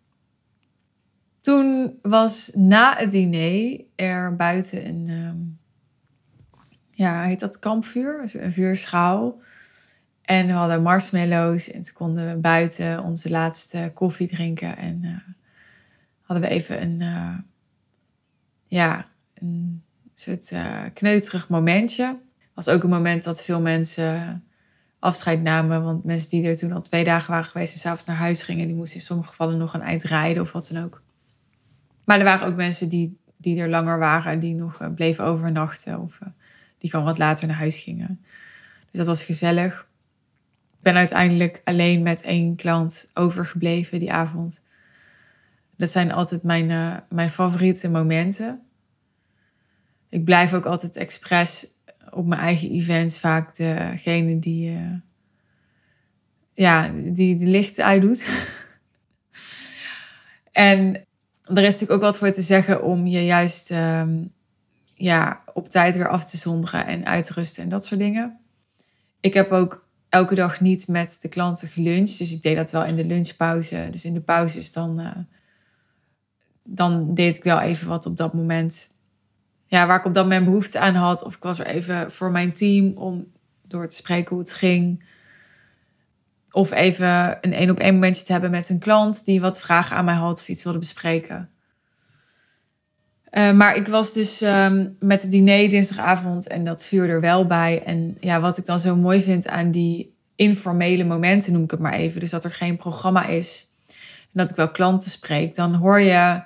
[1.41, 5.59] Toen was na het diner er buiten een, um,
[6.91, 8.31] ja, heet dat kampvuur?
[8.33, 9.41] Een vuurschaal
[10.27, 14.77] en we hadden marshmallows en toen konden we buiten onze laatste koffie drinken.
[14.77, 15.17] En uh,
[16.23, 17.39] hadden we even een, uh,
[18.67, 19.83] ja, een
[20.15, 22.19] soort uh, kneuterig momentje.
[22.55, 24.45] was ook een moment dat veel mensen
[24.99, 25.83] afscheid namen.
[25.83, 28.67] Want mensen die er toen al twee dagen waren geweest en s'avonds naar huis gingen,
[28.67, 31.03] die moesten in sommige gevallen nog een eind rijden of wat dan ook.
[32.05, 36.01] Maar er waren ook mensen die, die er langer waren en die nog bleven overnachten
[36.01, 36.19] of
[36.79, 38.25] die gewoon wat later naar huis gingen.
[38.91, 39.87] Dus dat was gezellig
[40.87, 44.65] ben uiteindelijk alleen met één klant overgebleven die avond.
[45.77, 48.63] Dat zijn altijd mijn, uh, mijn favoriete momenten.
[50.09, 51.67] Ik blijf ook altijd expres
[52.11, 54.95] op mijn eigen events vaak degene die, uh,
[56.55, 58.27] ja, die de licht uitdoet.
[60.53, 60.95] En
[61.43, 64.25] er is natuurlijk ook wat voor te zeggen om je juist ehm,
[64.95, 68.39] ja, op tijd weer af te zonderen en uit te rusten en dat soort dingen.
[69.21, 69.86] Ik heb ook
[70.17, 72.19] elke dag niet met de klanten geluncht.
[72.19, 73.89] Dus ik deed dat wel in de lunchpauze.
[73.91, 75.11] Dus in de pauzes dan, uh,
[76.63, 78.95] dan deed ik wel even wat op dat moment.
[79.67, 81.23] Ja, waar ik op dat moment behoefte aan had.
[81.23, 85.05] Of ik was er even voor mijn team om door te spreken hoe het ging.
[86.51, 89.97] Of even een één op één momentje te hebben met een klant die wat vragen
[89.97, 91.51] aan mij had of iets wilde bespreken.
[93.37, 97.47] Uh, maar ik was dus um, met het diner dinsdagavond en dat vuur er wel
[97.47, 97.83] bij.
[97.83, 101.81] En ja, wat ik dan zo mooi vind aan die informele momenten, noem ik het
[101.81, 102.21] maar even.
[102.21, 103.71] Dus dat er geen programma is
[104.23, 105.55] en dat ik wel klanten spreek.
[105.55, 106.43] Dan hoor je,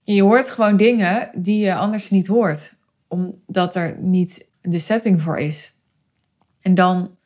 [0.00, 2.74] je hoort gewoon dingen die je anders niet hoort.
[3.08, 5.78] Omdat er niet de setting voor is.
[6.60, 7.16] En dan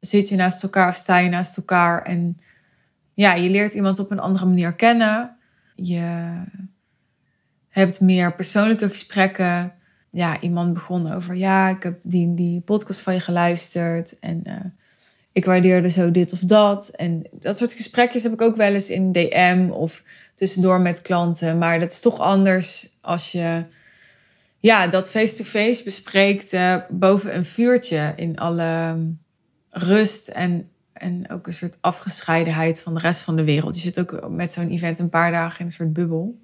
[0.00, 2.02] zit je naast elkaar of sta je naast elkaar.
[2.02, 2.40] En
[3.14, 5.36] ja, je leert iemand op een andere manier kennen.
[5.74, 6.34] Je
[7.72, 9.72] hebt meer persoonlijke gesprekken.
[10.10, 14.18] Ja, iemand begon over, ja, ik heb die, die podcast van je geluisterd.
[14.18, 14.54] En uh,
[15.32, 16.88] ik waardeerde zo dit of dat.
[16.88, 20.02] En dat soort gesprekjes heb ik ook wel eens in DM of
[20.34, 21.58] tussendoor met klanten.
[21.58, 23.64] Maar dat is toch anders als je
[24.58, 28.96] ja, dat face-to-face bespreekt uh, boven een vuurtje in alle
[29.70, 33.74] rust en, en ook een soort afgescheidenheid van de rest van de wereld.
[33.74, 36.38] Je zit ook met zo'n event een paar dagen in een soort bubbel.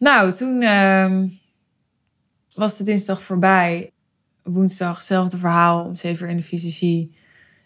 [0.00, 1.22] Nou, toen uh,
[2.54, 3.92] was de dinsdag voorbij.
[4.42, 7.16] Woensdag hetzelfde verhaal om zeven uur in de fysiologie.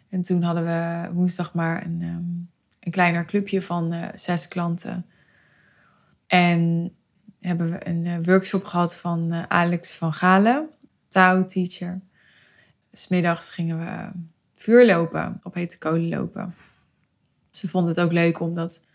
[0.08, 5.06] En toen hadden we woensdag maar een, um, een kleiner clubje van uh, zes klanten.
[6.26, 6.92] En
[7.40, 10.68] hebben we een uh, workshop gehad van uh, Alex van Galen,
[11.08, 12.00] Tao-teacher.
[12.92, 14.10] Smiddags gingen we
[14.54, 16.54] vuur lopen, op hete kolen lopen.
[17.50, 18.86] Ze vonden het ook leuk om, dat,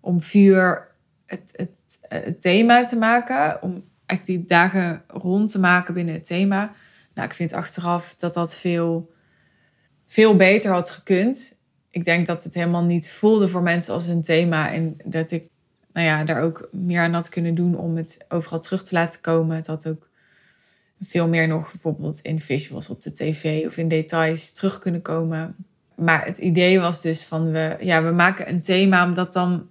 [0.00, 0.90] om vuur
[1.32, 1.68] het,
[2.08, 3.62] het, thema te maken.
[3.62, 6.72] Om echt die dagen rond te maken binnen het thema.
[7.14, 9.12] Nou, ik vind achteraf dat dat veel,
[10.06, 11.60] veel beter had gekund.
[11.90, 14.72] Ik denk dat het helemaal niet voelde voor mensen als een thema.
[14.72, 15.48] En dat ik
[15.92, 19.20] nou ja, daar ook meer aan had kunnen doen om het overal terug te laten
[19.20, 19.56] komen.
[19.56, 20.08] Het had ook
[21.00, 25.56] veel meer nog bijvoorbeeld in visuals op de tv of in details terug kunnen komen.
[25.96, 29.68] Maar het idee was dus van we, ja, we maken een thema omdat dan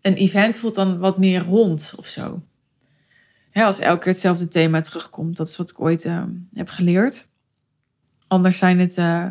[0.00, 2.42] een event voelt dan wat meer rond of zo.
[3.52, 7.28] als elke keer hetzelfde thema terugkomt, dat is wat ik ooit uh, heb geleerd.
[8.26, 9.26] Anders zijn het uh,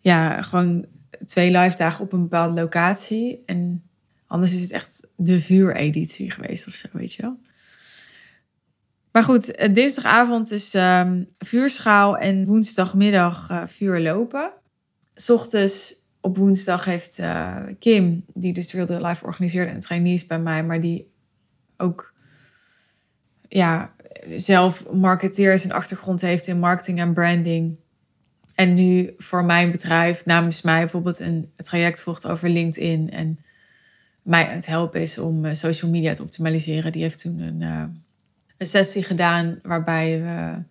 [0.00, 0.86] ja, gewoon
[1.24, 3.42] twee live dagen op een bepaalde locatie.
[3.46, 3.82] En
[4.26, 7.38] anders is het echt de vuureditie geweest of zo, weet je wel.
[9.12, 14.52] Maar goed, eh, dinsdagavond is um, vuurschaal en woensdagmiddag uh, vuur lopen.
[15.14, 15.94] S ochtends
[16.28, 20.80] op woensdag heeft uh, Kim, die dus Real Life organiseerde, een trainees bij mij, maar
[20.80, 21.10] die
[21.76, 22.14] ook
[23.48, 23.92] ja,
[24.36, 27.76] zelf marketeers en achtergrond heeft in marketing en branding.
[28.54, 33.10] En nu voor mijn bedrijf namens mij bijvoorbeeld een traject volgt over LinkedIn.
[33.10, 33.38] En
[34.22, 36.92] mij aan het helpen is om social media te optimaliseren.
[36.92, 37.84] Die heeft toen een, uh,
[38.56, 40.62] een sessie gedaan waarbij we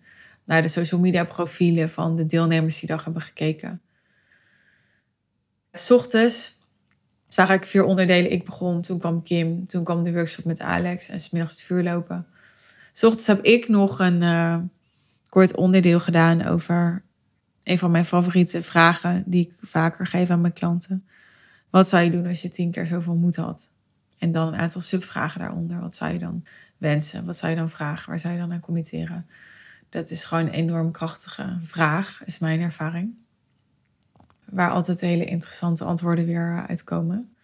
[0.44, 3.80] naar de social media profielen van de deelnemers die dag hebben gekeken.
[5.78, 6.58] S ochtends
[7.26, 8.32] zag ik vier onderdelen.
[8.32, 11.82] Ik begon, toen kwam Kim, toen kwam de workshop met Alex en smiddags het vuur
[11.82, 12.26] lopen.
[12.92, 14.58] S ochtends heb ik nog een uh,
[15.28, 17.02] kort onderdeel gedaan over
[17.62, 21.06] een van mijn favoriete vragen die ik vaker geef aan mijn klanten.
[21.70, 23.70] Wat zou je doen als je tien keer zoveel moed had?
[24.18, 25.80] En dan een aantal subvragen daaronder.
[25.80, 26.44] Wat zou je dan
[26.78, 27.24] wensen?
[27.24, 28.08] Wat zou je dan vragen?
[28.08, 29.26] Waar zou je dan aan committeren?
[29.88, 33.14] Dat is gewoon een enorm krachtige vraag, is mijn ervaring.
[34.50, 37.34] Waar altijd hele interessante antwoorden weer uitkomen.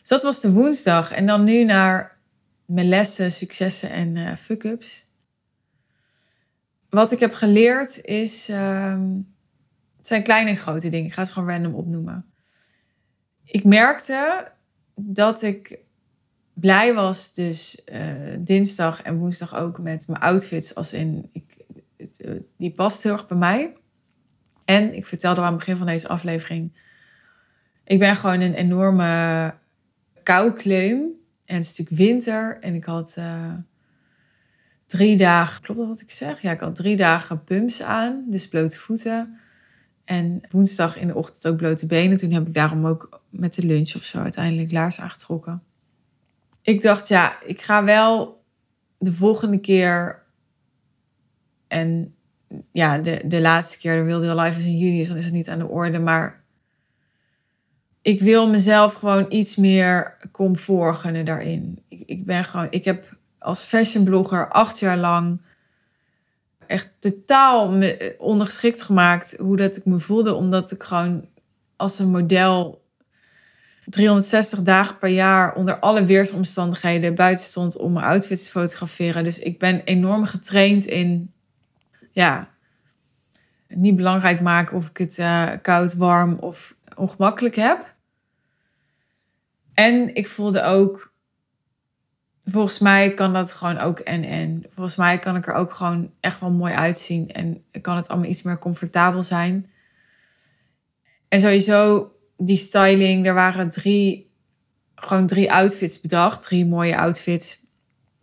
[0.00, 1.12] Dus dat was de woensdag.
[1.12, 2.18] En dan nu naar
[2.64, 5.08] mijn lessen, successen en uh, fuck-ups.
[6.88, 8.48] Wat ik heb geleerd is...
[8.48, 9.34] Um,
[9.96, 11.06] het zijn kleine en grote dingen.
[11.06, 12.32] Ik ga ze gewoon random opnoemen.
[13.44, 14.52] Ik merkte
[14.94, 15.78] dat ik
[16.54, 20.74] blij was dus uh, dinsdag en woensdag ook met mijn outfits.
[20.74, 21.56] Als in, ik,
[21.96, 23.76] het, die past heel erg bij mij.
[24.70, 26.72] En ik vertelde aan het begin van deze aflevering.
[27.84, 29.54] Ik ben gewoon een enorme
[30.22, 30.98] koukleum.
[31.44, 32.58] En het is natuurlijk winter.
[32.60, 33.54] En ik had uh,
[34.86, 36.42] drie dagen, klopt dat wat ik zeg?
[36.42, 38.24] Ja, ik had drie dagen pumps aan.
[38.28, 39.38] Dus blote voeten.
[40.04, 42.16] En woensdag in de ochtend ook blote benen.
[42.16, 45.62] Toen heb ik daarom ook met de lunch of zo uiteindelijk laars aangetrokken.
[46.62, 48.42] Ik dacht, ja, ik ga wel
[48.98, 50.22] de volgende keer
[51.68, 52.14] en
[52.72, 55.34] ja, de, de laatste keer, de Wilde Life is in juni, dus dan is het
[55.34, 55.98] niet aan de orde.
[55.98, 56.42] Maar
[58.02, 61.82] ik wil mezelf gewoon iets meer comfort gunnen daarin.
[61.88, 65.40] Ik, ik ben gewoon, ik heb als fashionblogger acht jaar lang
[66.66, 71.28] echt totaal me ondergeschikt gemaakt hoe dat ik me voelde, omdat ik gewoon
[71.76, 72.84] als een model
[73.84, 79.24] 360 dagen per jaar onder alle weersomstandigheden buiten stond om mijn outfits te fotograferen.
[79.24, 81.32] Dus ik ben enorm getraind in,
[82.10, 82.48] ja,
[83.68, 87.94] niet belangrijk maken of ik het uh, koud, warm of ongemakkelijk heb.
[89.74, 91.12] En ik voelde ook,
[92.44, 94.64] volgens mij kan dat gewoon ook en en.
[94.68, 98.28] Volgens mij kan ik er ook gewoon echt wel mooi uitzien en kan het allemaal
[98.28, 99.70] iets meer comfortabel zijn.
[101.28, 104.32] En sowieso die styling, er waren drie,
[104.94, 107.66] gewoon drie outfits bedacht, drie mooie outfits.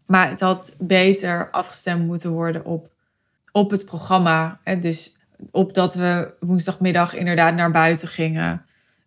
[0.06, 2.92] Maar het had beter afgestemd moeten worden op,
[3.58, 4.60] op het programma.
[4.64, 4.80] Hè?
[4.80, 5.18] Dus
[5.52, 8.66] op dat we woensdagmiddag inderdaad naar buiten gingen.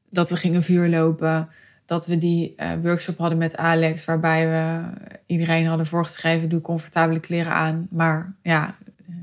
[0.08, 1.48] Dat we gingen vuurlopen.
[1.86, 4.82] Dat we die uh, workshop hadden met Alex, waarbij we
[5.26, 7.88] iedereen hadden voorgeschreven: doe comfortabele kleren aan.
[7.90, 8.76] Maar ja,
[9.08, 9.14] eh,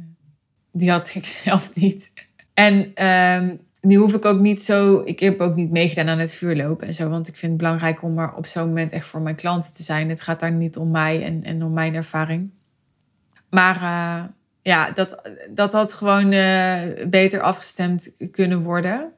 [0.72, 2.13] die had ik zelf niet.
[2.54, 5.02] En um, nu hoef ik ook niet zo.
[5.06, 7.10] Ik heb ook niet meegedaan aan het vuurlopen en zo.
[7.10, 9.84] Want ik vind het belangrijk om er op zo'n moment echt voor mijn klanten te
[9.84, 10.10] zijn.
[10.10, 12.50] Het gaat daar niet om mij en, en om mijn ervaring.
[13.50, 14.24] Maar uh,
[14.68, 19.14] ja, dat, dat had gewoon uh, beter afgestemd kunnen worden.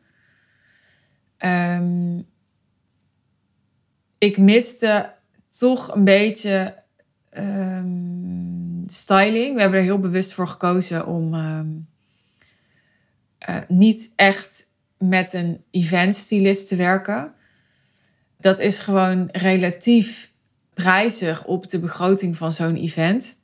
[1.45, 2.27] Um,
[4.17, 5.13] ik miste
[5.49, 6.75] toch een beetje
[7.37, 9.55] um, styling.
[9.55, 11.33] We hebben er heel bewust voor gekozen om.
[11.33, 11.87] Um,
[13.49, 14.65] uh, niet echt
[14.97, 17.33] met een eventstylist te werken.
[18.39, 20.31] Dat is gewoon relatief
[20.73, 23.38] prijzig op de begroting van zo'n event.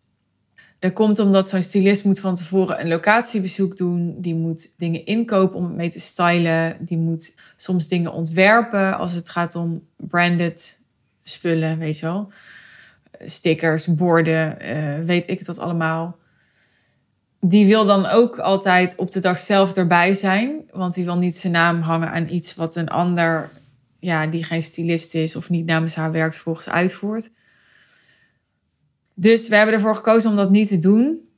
[0.79, 4.15] Dat komt omdat zo'n stylist moet van tevoren een locatiebezoek doen.
[4.21, 6.77] Die moet dingen inkopen om het mee te stylen.
[6.79, 10.79] Die moet soms dingen ontwerpen als het gaat om branded
[11.23, 12.31] spullen, weet je wel.
[13.25, 16.17] Stickers, borden, uh, weet ik dat allemaal
[17.49, 20.63] die wil dan ook altijd op de dag zelf erbij zijn.
[20.71, 23.49] Want die wil niet zijn naam hangen aan iets wat een ander,
[23.99, 27.31] ja, die geen stylist is of niet namens haar werkt, volgens uitvoert.
[29.15, 31.29] Dus we hebben ervoor gekozen om dat niet te doen.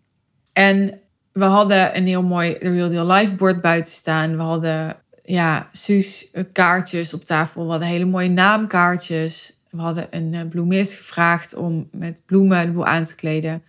[0.53, 0.99] En
[1.31, 4.37] we hadden een heel mooi Real Deal Live board buiten staan.
[4.37, 7.63] We hadden ja, Suus kaartjes op tafel.
[7.63, 9.61] We hadden hele mooie naamkaartjes.
[9.69, 13.63] We hadden een uh, bloemist gevraagd om met bloemen de boel aan te kleden.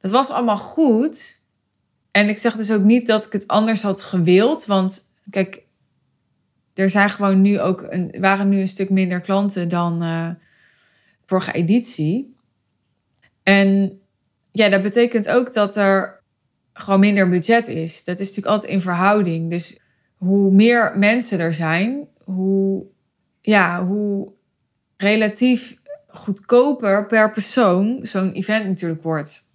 [0.00, 1.40] Dat was allemaal goed.
[2.10, 4.66] En ik zeg dus ook niet dat ik het anders had gewild.
[4.66, 5.62] Want kijk,
[6.74, 10.28] er zijn gewoon nu ook een, waren nu een stuk minder klanten dan uh,
[11.26, 12.36] vorige editie.
[13.42, 14.00] En
[14.52, 16.22] ja, dat betekent ook dat er
[16.72, 18.04] gewoon minder budget is.
[18.04, 19.50] Dat is natuurlijk altijd in verhouding.
[19.50, 19.80] Dus
[20.16, 22.84] hoe meer mensen er zijn, hoe,
[23.40, 24.32] ja, hoe
[24.96, 29.50] relatief goedkoper per persoon zo'n event natuurlijk wordt.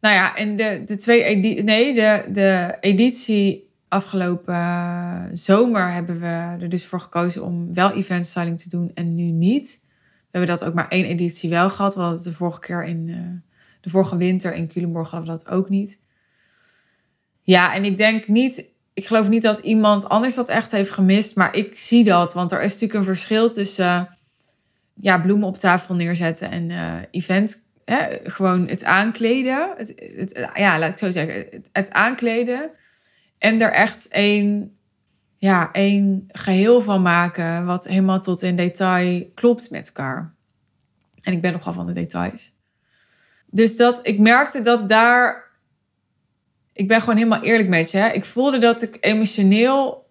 [0.00, 6.56] Nou ja, en de, de twee nee, de, de editie afgelopen uh, zomer hebben we
[6.60, 9.85] er dus voor gekozen om wel event styling te doen en nu niet.
[10.36, 11.94] Hebben dat ook maar één editie wel gehad.
[11.94, 13.16] We hadden het de vorige keer in uh,
[13.80, 16.00] de vorige winter in Culemborg hadden we dat ook niet.
[17.42, 21.36] Ja, en ik denk niet, ik geloof niet dat iemand anders dat echt heeft gemist,
[21.36, 24.02] maar ik zie dat, want er is natuurlijk een verschil tussen uh,
[24.94, 29.74] ja, bloemen op tafel neerzetten en uh, event hè, gewoon het aankleden.
[29.76, 31.34] Het, het, ja, laat ik zo zeggen.
[31.50, 32.70] Het, het aankleden.
[33.38, 34.75] En er echt een,
[35.38, 37.66] ja, een geheel van maken.
[37.66, 40.34] Wat helemaal tot in detail klopt met elkaar.
[41.22, 42.54] En ik ben nogal van de details.
[43.46, 45.44] Dus dat ik merkte dat daar.
[46.72, 47.98] Ik ben gewoon helemaal eerlijk met je.
[47.98, 48.08] Hè?
[48.08, 50.06] Ik voelde dat ik emotioneel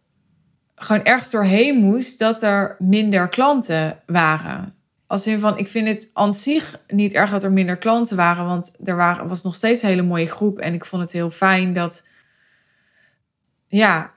[0.76, 4.76] gewoon ergens doorheen moest dat er minder klanten waren.
[5.08, 8.46] Als in van, ik vind het aan zich niet erg dat er minder klanten waren.
[8.46, 10.60] Want er waren, was nog steeds een hele mooie groep.
[10.60, 12.08] En ik vond het heel fijn dat,
[13.68, 14.14] ja,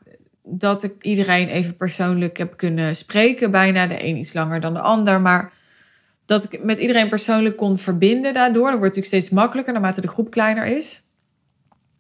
[0.49, 3.51] dat ik iedereen even persoonlijk heb kunnen spreken.
[3.51, 5.21] Bijna de een iets langer dan de ander.
[5.21, 5.53] Maar
[6.27, 8.71] dat ik met iedereen persoonlijk kon verbinden daardoor.
[8.71, 11.07] Dat wordt natuurlijk steeds makkelijker naarmate de groep kleiner is.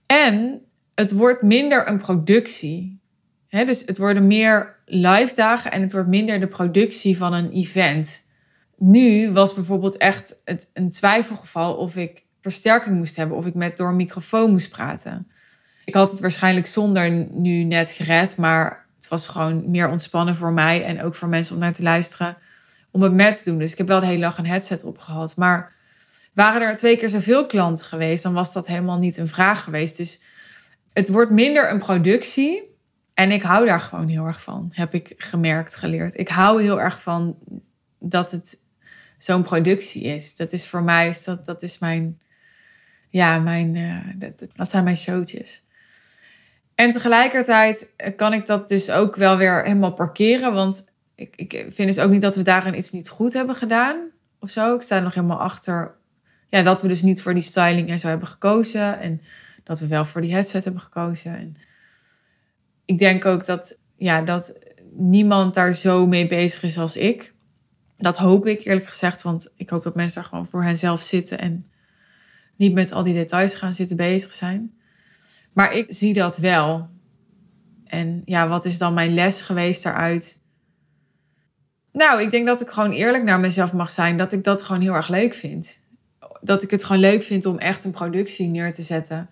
[0.06, 0.62] En
[0.94, 3.00] het wordt minder een productie.
[3.48, 8.26] dus het worden meer live dagen en het wordt minder de productie van een event
[8.78, 13.76] nu was bijvoorbeeld echt het, een twijfelgeval of ik versterking moest hebben of ik met
[13.76, 15.30] door een microfoon moest praten.
[15.88, 20.52] Ik had het waarschijnlijk zonder nu net gered, maar het was gewoon meer ontspannen voor
[20.52, 22.36] mij en ook voor mensen om naar te luisteren
[22.90, 23.58] om het met te doen.
[23.58, 25.36] Dus ik heb wel de hele dag een headset opgehad.
[25.36, 25.72] Maar
[26.32, 29.96] waren er twee keer zoveel klanten geweest, dan was dat helemaal niet een vraag geweest.
[29.96, 30.20] Dus
[30.92, 32.76] het wordt minder een productie.
[33.14, 36.18] En ik hou daar gewoon heel erg van, heb ik gemerkt, geleerd.
[36.18, 37.38] Ik hou heel erg van
[37.98, 38.58] dat het
[39.18, 40.36] zo'n productie is.
[40.36, 42.20] Dat is voor mij, dat, dat is mijn,
[43.08, 45.66] ja, mijn, uh, dat, dat zijn mijn showtjes.
[46.78, 50.52] En tegelijkertijd kan ik dat dus ook wel weer helemaal parkeren.
[50.52, 54.10] Want ik, ik vind dus ook niet dat we daarin iets niet goed hebben gedaan.
[54.40, 54.74] Of zo.
[54.74, 55.94] Ik sta nog helemaal achter.
[56.48, 59.00] Ja, dat we dus niet voor die styling en zo hebben gekozen.
[59.00, 59.20] En
[59.64, 61.36] dat we wel voor die headset hebben gekozen.
[61.36, 61.56] En
[62.84, 64.58] ik denk ook dat, ja, dat
[64.92, 67.34] niemand daar zo mee bezig is als ik.
[67.96, 69.22] Dat hoop ik eerlijk gezegd.
[69.22, 71.38] Want ik hoop dat mensen daar gewoon voor henzelf zitten.
[71.38, 71.70] En
[72.56, 74.77] niet met al die details gaan zitten bezig zijn.
[75.58, 76.88] Maar ik zie dat wel.
[77.84, 80.40] En ja, wat is dan mijn les geweest daaruit?
[81.92, 84.16] Nou, ik denk dat ik gewoon eerlijk naar mezelf mag zijn.
[84.16, 85.80] Dat ik dat gewoon heel erg leuk vind.
[86.40, 89.28] Dat ik het gewoon leuk vind om echt een productie neer te zetten.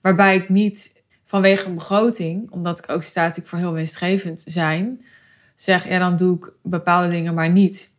[0.00, 5.04] Waarbij ik niet vanwege een begroting, omdat ik ook sta ik voor heel winstgevend zijn,
[5.54, 7.94] zeg ja, dan doe ik bepaalde dingen maar niet.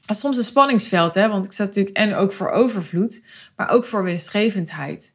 [0.00, 1.28] Dat is soms een spanningsveld, hè?
[1.28, 3.24] want ik sta natuurlijk en ook voor overvloed,
[3.56, 5.14] maar ook voor winstgevendheid.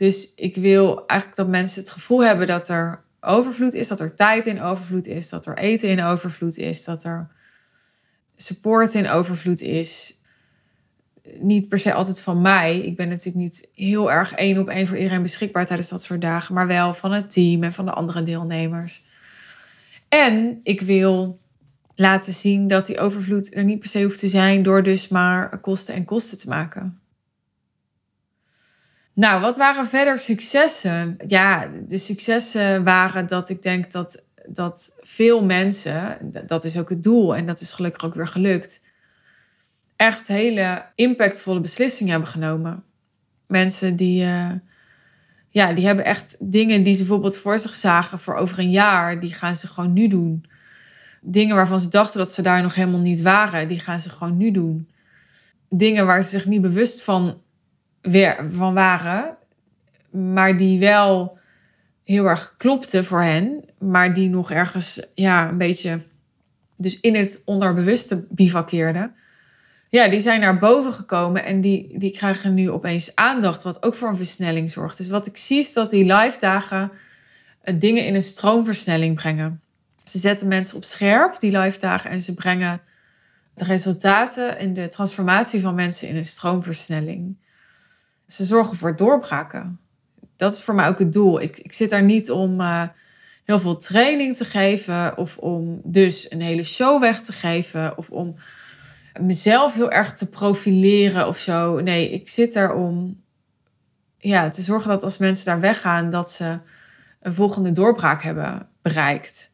[0.00, 4.14] Dus ik wil eigenlijk dat mensen het gevoel hebben dat er overvloed is, dat er
[4.14, 7.28] tijd in overvloed is, dat er eten in overvloed is, dat er
[8.36, 10.14] support in overvloed is.
[11.38, 12.78] Niet per se altijd van mij.
[12.78, 16.20] Ik ben natuurlijk niet heel erg één op één voor iedereen beschikbaar tijdens dat soort
[16.20, 19.02] dagen, maar wel van het team en van de andere deelnemers.
[20.08, 21.38] En ik wil
[21.94, 25.58] laten zien dat die overvloed er niet per se hoeft te zijn door dus maar
[25.58, 26.99] kosten en kosten te maken.
[29.12, 31.16] Nou, wat waren verder successen?
[31.26, 37.02] Ja, de successen waren dat ik denk dat, dat veel mensen, dat is ook het
[37.02, 38.84] doel en dat is gelukkig ook weer gelukt,
[39.96, 42.84] echt hele impactvolle beslissingen hebben genomen.
[43.46, 44.50] Mensen die, uh,
[45.50, 49.20] ja, die hebben echt dingen die ze bijvoorbeeld voor zich zagen voor over een jaar,
[49.20, 50.44] die gaan ze gewoon nu doen.
[51.20, 54.36] Dingen waarvan ze dachten dat ze daar nog helemaal niet waren, die gaan ze gewoon
[54.36, 54.88] nu doen.
[55.68, 57.42] Dingen waar ze zich niet bewust van
[58.02, 59.36] weer van waren,
[60.10, 61.38] maar die wel
[62.04, 66.00] heel erg klopte voor hen, maar die nog ergens ja, een beetje
[66.76, 69.14] dus in het onderbewuste bivakkeerden.
[69.88, 73.94] Ja, die zijn naar boven gekomen en die, die krijgen nu opeens aandacht, wat ook
[73.94, 74.96] voor een versnelling zorgt.
[74.96, 76.90] Dus wat ik zie is dat die live dagen
[77.60, 79.60] eh, dingen in een stroomversnelling brengen.
[80.04, 82.80] Ze zetten mensen op scherp, die live dagen, en ze brengen
[83.54, 87.36] de resultaten in de transformatie van mensen in een stroomversnelling.
[88.30, 89.80] Ze zorgen voor doorbraken.
[90.36, 91.40] Dat is voor mij ook het doel.
[91.40, 92.88] Ik, ik zit daar niet om uh,
[93.44, 98.10] heel veel training te geven of om dus een hele show weg te geven of
[98.10, 98.34] om
[99.20, 101.80] mezelf heel erg te profileren of zo.
[101.80, 103.22] Nee, ik zit er om
[104.18, 106.58] ja, te zorgen dat als mensen daar weggaan, dat ze
[107.20, 109.52] een volgende doorbraak hebben bereikt.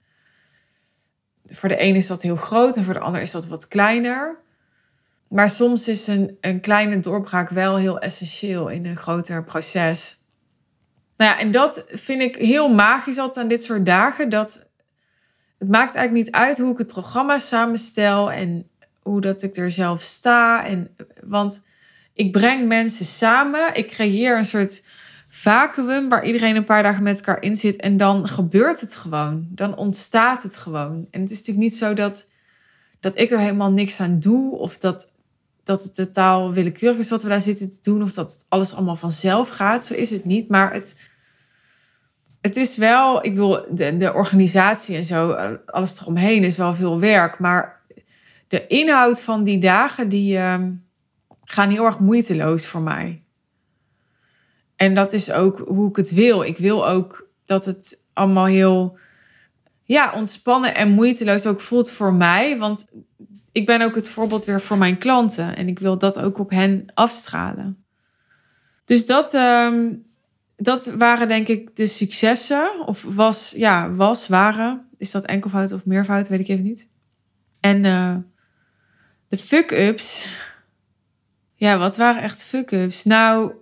[1.46, 4.44] Voor de een is dat heel groot en voor de ander is dat wat kleiner.
[5.28, 10.20] Maar soms is een, een kleine doorbraak wel heel essentieel in een groter proces.
[11.16, 14.28] Nou ja, en dat vind ik heel magisch altijd aan dit soort dagen.
[14.28, 14.68] Dat
[15.58, 18.68] het maakt eigenlijk niet uit hoe ik het programma samenstel en
[19.02, 20.64] hoe dat ik er zelf sta.
[20.64, 21.64] En, want
[22.14, 23.74] ik breng mensen samen.
[23.74, 24.84] Ik creëer een soort
[25.28, 27.76] vacuüm waar iedereen een paar dagen met elkaar in zit.
[27.76, 29.46] En dan gebeurt het gewoon.
[29.50, 31.06] Dan ontstaat het gewoon.
[31.10, 32.30] En het is natuurlijk niet zo dat,
[33.00, 34.56] dat ik er helemaal niks aan doe.
[34.56, 35.14] Of dat
[35.66, 38.02] dat het totaal willekeurig is wat we daar zitten te doen.
[38.02, 39.84] Of dat het alles allemaal vanzelf gaat.
[39.84, 40.48] Zo is het niet.
[40.48, 41.10] Maar het,
[42.40, 45.30] het is wel, ik bedoel, de, de organisatie en zo,
[45.66, 47.38] alles eromheen is wel veel werk.
[47.38, 47.80] Maar
[48.48, 50.64] de inhoud van die dagen, die uh,
[51.44, 53.22] gaan heel erg moeiteloos voor mij.
[54.76, 56.42] En dat is ook hoe ik het wil.
[56.42, 58.98] Ik wil ook dat het allemaal heel
[59.84, 62.58] ja, ontspannen en moeiteloos ook voelt voor mij.
[62.58, 62.90] Want
[63.56, 65.56] ik ben ook het voorbeeld weer voor mijn klanten.
[65.56, 67.84] En ik wil dat ook op hen afstralen.
[68.84, 70.06] Dus dat, um,
[70.56, 72.86] dat waren denk ik de successen.
[72.86, 74.88] Of was, ja, was, waren.
[74.96, 76.28] Is dat enkelvoud of meervoud?
[76.28, 76.88] Weet ik even niet.
[77.60, 78.16] En uh,
[79.28, 80.38] de fuck-ups.
[81.54, 83.04] Ja, wat waren echt fuck-ups?
[83.04, 83.52] Nou,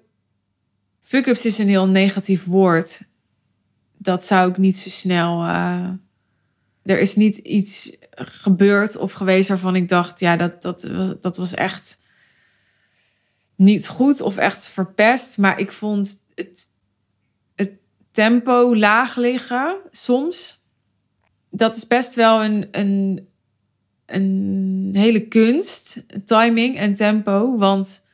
[1.02, 3.08] fuck-ups is een heel negatief woord.
[3.98, 5.42] Dat zou ik niet zo snel...
[5.42, 5.88] Uh,
[6.82, 10.86] er is niet iets gebeurd of geweest waarvan ik dacht, ja, dat, dat,
[11.20, 12.02] dat was echt
[13.56, 15.38] niet goed of echt verpest.
[15.38, 16.66] Maar ik vond het,
[17.54, 17.72] het
[18.10, 20.62] tempo laag liggen soms.
[21.50, 23.28] Dat is best wel een, een,
[24.06, 27.56] een hele kunst, timing en tempo.
[27.56, 28.08] Want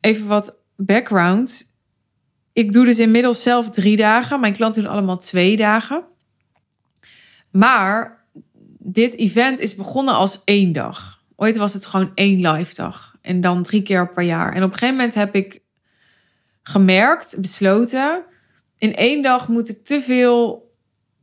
[0.00, 1.70] even wat background.
[2.52, 4.40] Ik doe dus inmiddels zelf drie dagen.
[4.40, 6.04] Mijn klanten doen allemaal twee dagen.
[7.50, 8.21] Maar
[8.84, 11.22] dit event is begonnen als één dag.
[11.36, 13.16] Ooit was het gewoon één live dag.
[13.20, 14.52] En dan drie keer per jaar.
[14.52, 15.60] En op een gegeven moment heb ik
[16.62, 18.24] gemerkt, besloten.
[18.78, 20.70] In één dag moet ik te veel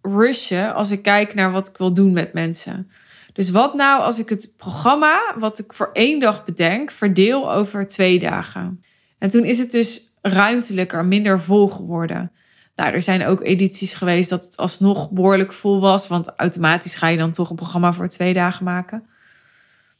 [0.02, 2.92] rushen als ik kijk naar wat ik wil doen met mensen.
[3.34, 7.88] Dus wat nou als ik het programma wat ik voor één dag bedenk, verdeel over
[7.88, 8.84] twee dagen?
[9.18, 12.32] En toen is het dus ruimtelijker, minder vol geworden.
[12.80, 17.08] Nou, er zijn ook edities geweest dat het alsnog behoorlijk vol was, want automatisch ga
[17.08, 19.04] je dan toch een programma voor twee dagen maken.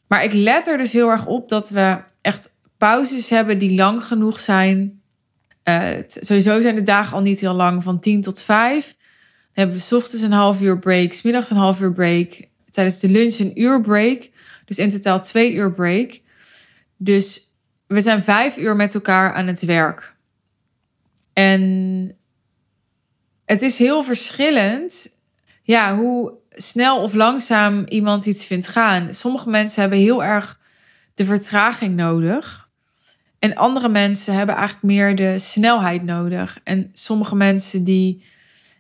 [0.08, 4.04] Maar ik let er dus heel erg op dat we echt pauzes hebben die lang
[4.04, 5.02] genoeg zijn.
[5.64, 8.86] Uh, sowieso zijn de dagen al niet heel lang, van 10 tot 5.
[8.86, 8.96] Dan
[9.54, 13.00] hebben we s ochtends een half uur break, s middags een half uur break, tijdens
[13.00, 14.30] de lunch een uur break.
[14.66, 16.20] Dus in totaal twee uur break.
[16.98, 17.56] Dus
[17.88, 20.16] we zijn vijf uur met elkaar aan het werk.
[21.34, 22.14] En
[23.50, 25.18] het is heel verschillend
[25.62, 29.14] ja, hoe snel of langzaam iemand iets vindt gaan.
[29.14, 30.60] Sommige mensen hebben heel erg
[31.14, 32.70] de vertraging nodig.
[33.40, 36.60] En andere mensen hebben eigenlijk meer de snelheid nodig.
[36.64, 38.24] En sommige mensen die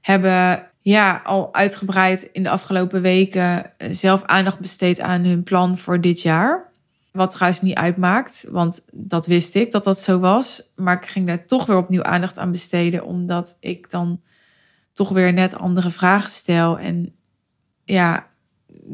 [0.02, 5.78] hebben ja, al uitgebreid in de afgelopen weken eh, zelf aandacht besteed aan hun plan
[5.78, 6.72] voor dit jaar.
[7.12, 10.72] Wat trouwens niet uitmaakt, want dat wist ik dat dat zo was.
[10.76, 14.22] Maar ik ging daar toch weer opnieuw aandacht aan besteden, omdat ik dan
[15.00, 16.80] toch weer net andere vragen stel.
[16.80, 17.16] En
[17.86, 18.28] ja,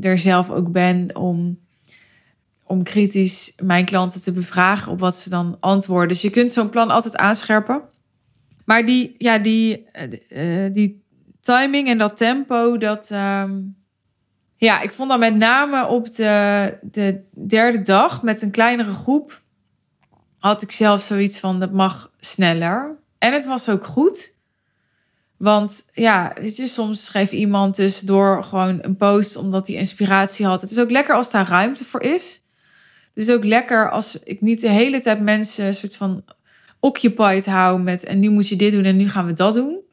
[0.01, 1.59] er zelf ook ben om,
[2.63, 6.07] om kritisch mijn klanten te bevragen op wat ze dan antwoorden.
[6.07, 7.81] Dus je kunt zo'n plan altijd aanscherpen.
[8.65, 9.85] Maar die, ja, die,
[10.29, 11.03] uh, die
[11.41, 13.11] timing en dat tempo, dat.
[13.11, 13.61] Ehm,
[14.57, 19.41] ja, ik vond dat met name op de, de derde dag met een kleinere groep.
[20.39, 22.97] had ik zelf zoiets van: dat mag sneller.
[23.17, 24.34] En het was ook goed.
[25.45, 30.61] Want ja, soms schreef iemand tussendoor gewoon een post omdat hij inspiratie had.
[30.61, 32.43] Het is ook lekker als daar ruimte voor is.
[33.13, 36.23] Het is ook lekker als ik niet de hele tijd mensen een soort van
[36.79, 39.83] occupied hou met en nu moet je dit doen en nu gaan we dat doen.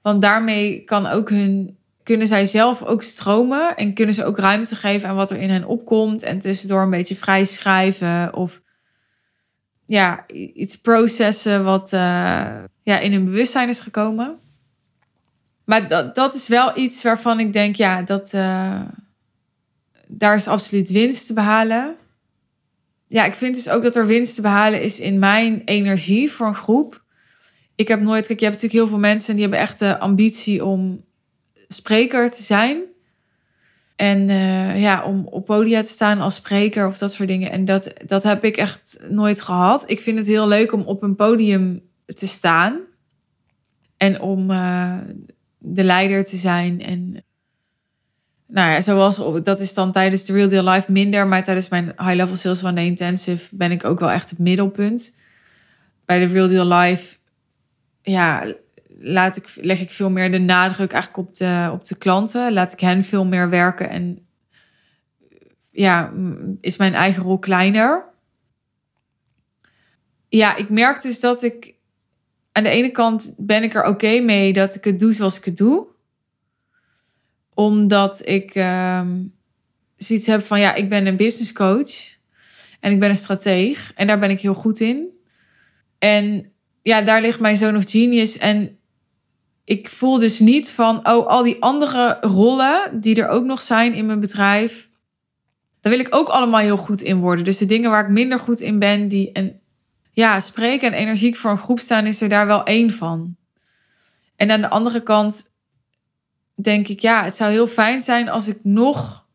[0.00, 4.76] Want daarmee kan ook hun, kunnen zij zelf ook stromen en kunnen ze ook ruimte
[4.76, 6.22] geven aan wat er in hen opkomt.
[6.22, 8.62] En tussendoor een beetje vrij schrijven of
[9.86, 12.00] ja, iets processen wat uh,
[12.82, 14.41] ja, in hun bewustzijn is gekomen.
[15.64, 18.80] Maar dat, dat is wel iets waarvan ik denk, ja, dat, uh,
[20.06, 21.96] daar is absoluut winst te behalen.
[23.06, 26.46] Ja, ik vind dus ook dat er winst te behalen is in mijn energie voor
[26.46, 27.04] een groep.
[27.74, 30.64] Ik heb nooit, kijk, je hebt natuurlijk heel veel mensen die hebben echt de ambitie
[30.64, 31.04] om
[31.68, 32.82] spreker te zijn.
[33.96, 37.50] En uh, ja, om op podia te staan als spreker of dat soort dingen.
[37.50, 39.90] En dat, dat heb ik echt nooit gehad.
[39.90, 42.80] Ik vind het heel leuk om op een podium te staan.
[43.96, 44.98] En om uh,
[45.62, 46.82] de leider te zijn.
[46.82, 47.24] En
[48.46, 51.84] nou ja, zoals dat is dan tijdens de Real Deal Life minder, maar tijdens mijn
[51.84, 55.18] High Level Sales One Day Intensive ben ik ook wel echt het middelpunt.
[56.04, 57.16] Bij de Real Deal Life,
[58.02, 58.54] ja,
[58.98, 62.52] laat ik, leg ik veel meer de nadruk eigenlijk op de, op de klanten.
[62.52, 64.26] Laat ik hen veel meer werken en
[65.70, 66.12] ja,
[66.60, 68.04] is mijn eigen rol kleiner.
[70.28, 71.74] Ja, ik merk dus dat ik
[72.52, 75.44] aan de ene kant ben ik er oké mee dat ik het doe zoals ik
[75.44, 75.88] het doe.
[77.54, 79.34] Omdat ik um,
[79.96, 82.20] zoiets heb van, ja, ik ben een business coach.
[82.80, 83.92] En ik ben een strateeg.
[83.94, 85.08] En daar ben ik heel goed in.
[85.98, 88.38] En ja, daar ligt mijn zoon of genius.
[88.38, 88.78] En
[89.64, 93.94] ik voel dus niet van, oh, al die andere rollen die er ook nog zijn
[93.94, 94.90] in mijn bedrijf.
[95.80, 97.44] Daar wil ik ook allemaal heel goed in worden.
[97.44, 99.32] Dus de dingen waar ik minder goed in ben, die.
[99.32, 99.61] En
[100.12, 103.36] ja, spreken en energiek voor een groep staan is er daar wel één van.
[104.36, 105.52] En aan de andere kant
[106.54, 109.26] denk ik, ja, het zou heel fijn zijn als ik nog.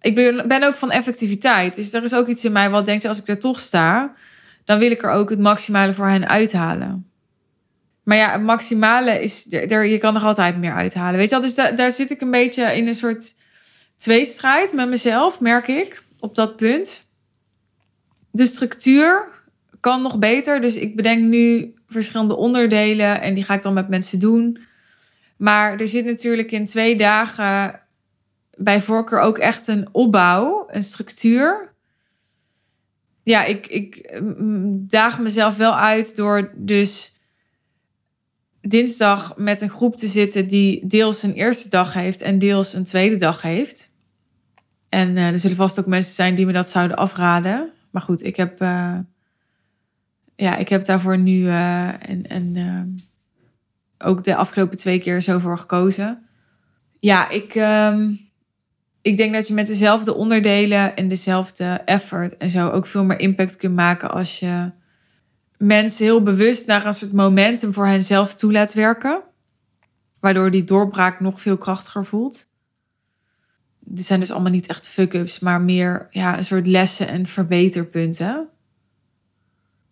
[0.00, 1.74] Ik ben, ook van effectiviteit.
[1.74, 4.14] Dus er is ook iets in mij wat denkt, als ik er toch sta,
[4.64, 7.10] dan wil ik er ook het maximale voor hen uithalen.
[8.02, 11.16] Maar ja, het maximale is, je kan er altijd meer uithalen.
[11.16, 13.34] Weet je wel, dus da, daar zit ik een beetje in een soort
[13.96, 17.10] tweestrijd met mezelf, merk ik, op dat punt.
[18.30, 19.31] De structuur
[19.82, 20.60] kan nog beter.
[20.60, 24.58] Dus ik bedenk nu verschillende onderdelen en die ga ik dan met mensen doen.
[25.36, 27.80] Maar er zit natuurlijk in twee dagen
[28.56, 31.74] bij voorkeur ook echt een opbouw, een structuur.
[33.22, 34.20] Ja, ik, ik
[34.88, 37.20] daag mezelf wel uit door dus
[38.60, 42.84] dinsdag met een groep te zitten die deels een eerste dag heeft en deels een
[42.84, 43.96] tweede dag heeft.
[44.88, 47.72] En uh, er zullen vast ook mensen zijn die me dat zouden afraden.
[47.90, 48.98] Maar goed, ik heb uh,
[50.42, 52.82] ja, ik heb daarvoor nu uh, en, uh,
[53.98, 56.26] ook de afgelopen twee keer zo voor gekozen.
[56.98, 58.10] Ja, ik, ehm,
[59.02, 63.20] ik denk dat je met dezelfde onderdelen en dezelfde effort en zo ook veel meer
[63.20, 64.70] impact kunt maken als je
[65.56, 69.22] mensen heel bewust naar een soort momentum voor henzelf toe laat werken.
[70.20, 72.46] Waardoor die doorbraak nog veel krachtiger voelt.
[73.78, 78.51] Dit zijn dus allemaal niet echt fuck-ups, maar meer ja, een soort lessen en verbeterpunten.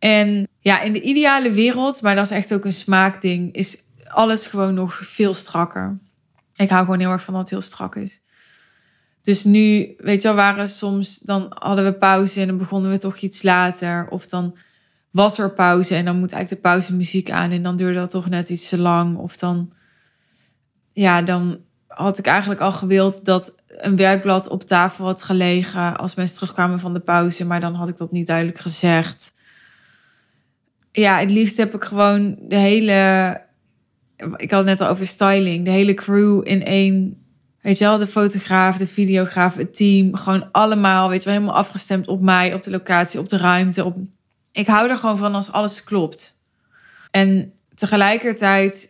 [0.01, 4.47] En ja, in de ideale wereld, maar dat is echt ook een smaakding, is alles
[4.47, 5.99] gewoon nog veel strakker.
[6.55, 8.21] Ik hou gewoon heel erg van dat het heel strak is.
[9.23, 12.97] Dus nu, weet je wel, waren soms, dan hadden we pauze en dan begonnen we
[12.97, 14.07] toch iets later.
[14.11, 14.57] Of dan
[15.11, 18.11] was er pauze en dan moet eigenlijk de pauze muziek aan en dan duurde dat
[18.11, 19.17] toch net iets te lang.
[19.17, 19.73] Of dan,
[20.93, 26.15] ja, dan had ik eigenlijk al gewild dat een werkblad op tafel had gelegen als
[26.15, 29.33] mensen terugkwamen van de pauze, maar dan had ik dat niet duidelijk gezegd.
[30.93, 33.41] Ja, het liefst heb ik gewoon de hele,
[34.17, 37.21] ik had het net al over styling, de hele crew in één
[37.61, 40.17] Weet je wel, de fotograaf, de videograaf, het team.
[40.17, 43.85] Gewoon allemaal, weet je wel, helemaal afgestemd op mij, op de locatie, op de ruimte.
[43.85, 43.97] Op...
[44.53, 46.39] Ik hou er gewoon van als alles klopt.
[47.11, 48.89] En tegelijkertijd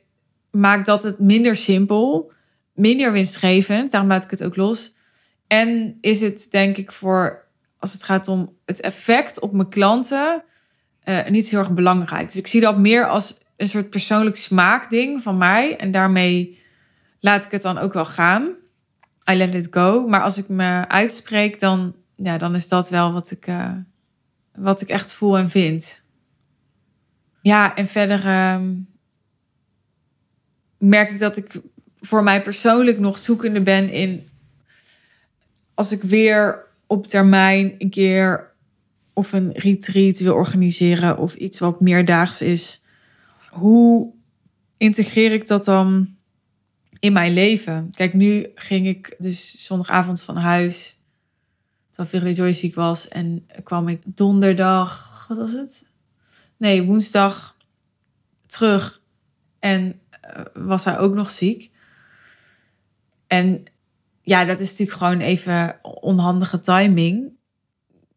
[0.51, 2.33] maakt dat het minder simpel,
[2.75, 3.91] minder winstgevend.
[3.91, 4.95] Daarom laat ik het ook los.
[5.47, 7.47] En is het denk ik voor,
[7.79, 10.43] als het gaat om het effect op mijn klanten,
[11.11, 12.27] uh, niet zo heel erg belangrijk.
[12.27, 15.77] Dus ik zie dat meer als een soort persoonlijk smaakding van mij.
[15.77, 16.59] En daarmee
[17.21, 18.55] laat ik het dan ook wel gaan.
[19.31, 20.07] I let it go.
[20.09, 23.73] Maar als ik me uitspreek, dan, ja, dan is dat wel wat ik, uh,
[24.55, 26.03] wat ik echt voel en vind.
[27.43, 28.61] Ja, en verder uh,
[30.79, 31.61] merk ik dat ik
[32.01, 34.29] voor mij persoonlijk nog zoekende ben in
[35.81, 38.50] als ik weer op termijn een keer
[39.21, 42.85] of een retreat wil organiseren of iets wat meerdaags is.
[43.51, 44.13] Hoe
[44.77, 46.17] integreer ik dat dan
[46.99, 47.91] in mijn leven.
[47.95, 50.97] Kijk, nu ging ik dus zondagavond van huis.
[51.91, 53.09] Terwijl Virgil Joy ziek was.
[53.09, 55.93] En kwam ik donderdag, wat was het?
[56.57, 57.57] Nee, woensdag
[58.47, 59.03] terug.
[59.59, 60.01] En
[60.37, 61.71] uh, was hij ook nog ziek.
[63.27, 63.65] En
[64.23, 67.39] ja, dat is natuurlijk gewoon even onhandige timing.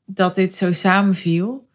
[0.05, 1.67] Dat dit zo samenviel.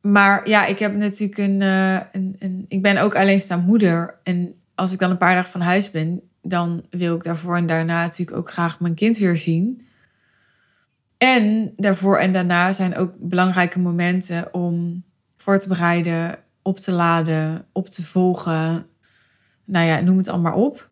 [0.00, 2.00] Maar ja, ik heb natuurlijk een, uh,
[2.38, 4.18] een, ik ben ook alleenstaand moeder.
[4.22, 7.66] En als ik dan een paar dagen van huis ben, dan wil ik daarvoor en
[7.66, 9.86] daarna natuurlijk ook graag mijn kind weer zien.
[11.18, 15.04] En daarvoor en daarna zijn ook belangrijke momenten om
[15.36, 18.86] voor te bereiden, op te laden, op te volgen.
[19.64, 20.90] Nou ja, noem het allemaal op.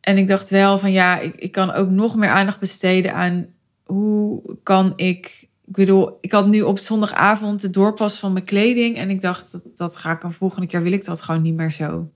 [0.00, 3.46] En ik dacht wel van ja, ik, ik kan ook nog meer aandacht besteden aan
[3.92, 5.48] hoe kan ik.
[5.66, 8.96] Ik bedoel, ik had nu op zondagavond de doorpas van mijn kleding.
[8.96, 11.54] En ik dacht, dat, dat ga ik een volgende keer wil ik dat gewoon niet
[11.54, 12.08] meer zo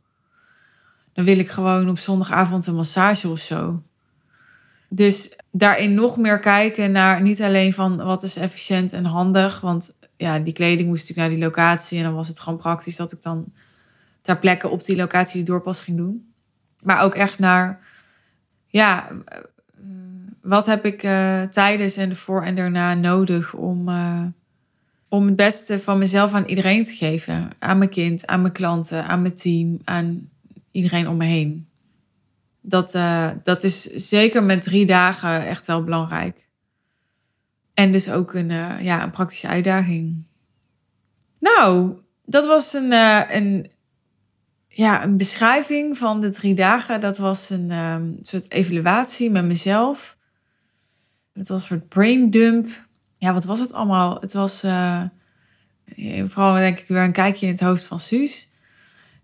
[1.14, 3.82] dan wil ik gewoon op zondagavond een massage of zo.
[4.88, 9.60] Dus daarin nog meer kijken naar niet alleen van wat is efficiënt en handig.
[9.60, 11.98] Want ja, die kleding moest natuurlijk naar die locatie.
[11.98, 13.52] En dan was het gewoon praktisch dat ik dan
[14.20, 16.32] ter plekke op die locatie die doorpas ging doen.
[16.82, 17.80] Maar ook echt naar,
[18.66, 19.08] ja,
[20.44, 24.22] wat heb ik uh, tijdens en ervoor en daarna nodig om, uh,
[25.08, 27.50] om het beste van mezelf aan iedereen te geven.
[27.58, 30.28] Aan mijn kind, aan mijn klanten, aan mijn team, aan
[30.70, 31.68] iedereen om me heen.
[32.60, 36.46] Dat, uh, dat is zeker met drie dagen echt wel belangrijk.
[37.74, 38.50] En dus ook een,
[38.82, 40.24] ja, een praktische uitdaging.
[41.38, 41.92] Nou,
[42.24, 42.92] dat was een,
[43.36, 43.70] een,
[44.68, 47.00] ja, een beschrijving van de drie dagen.
[47.00, 50.13] Dat was een soort evaluatie met mezelf.
[51.34, 52.68] Het was een soort brain dump.
[53.18, 54.20] Ja, wat was het allemaal?
[54.20, 54.60] Het was
[56.24, 58.48] vooral denk ik weer een kijkje in het hoofd van Suus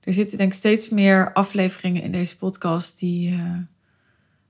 [0.01, 3.57] er zitten denk ik steeds meer afleveringen in deze podcast die uh,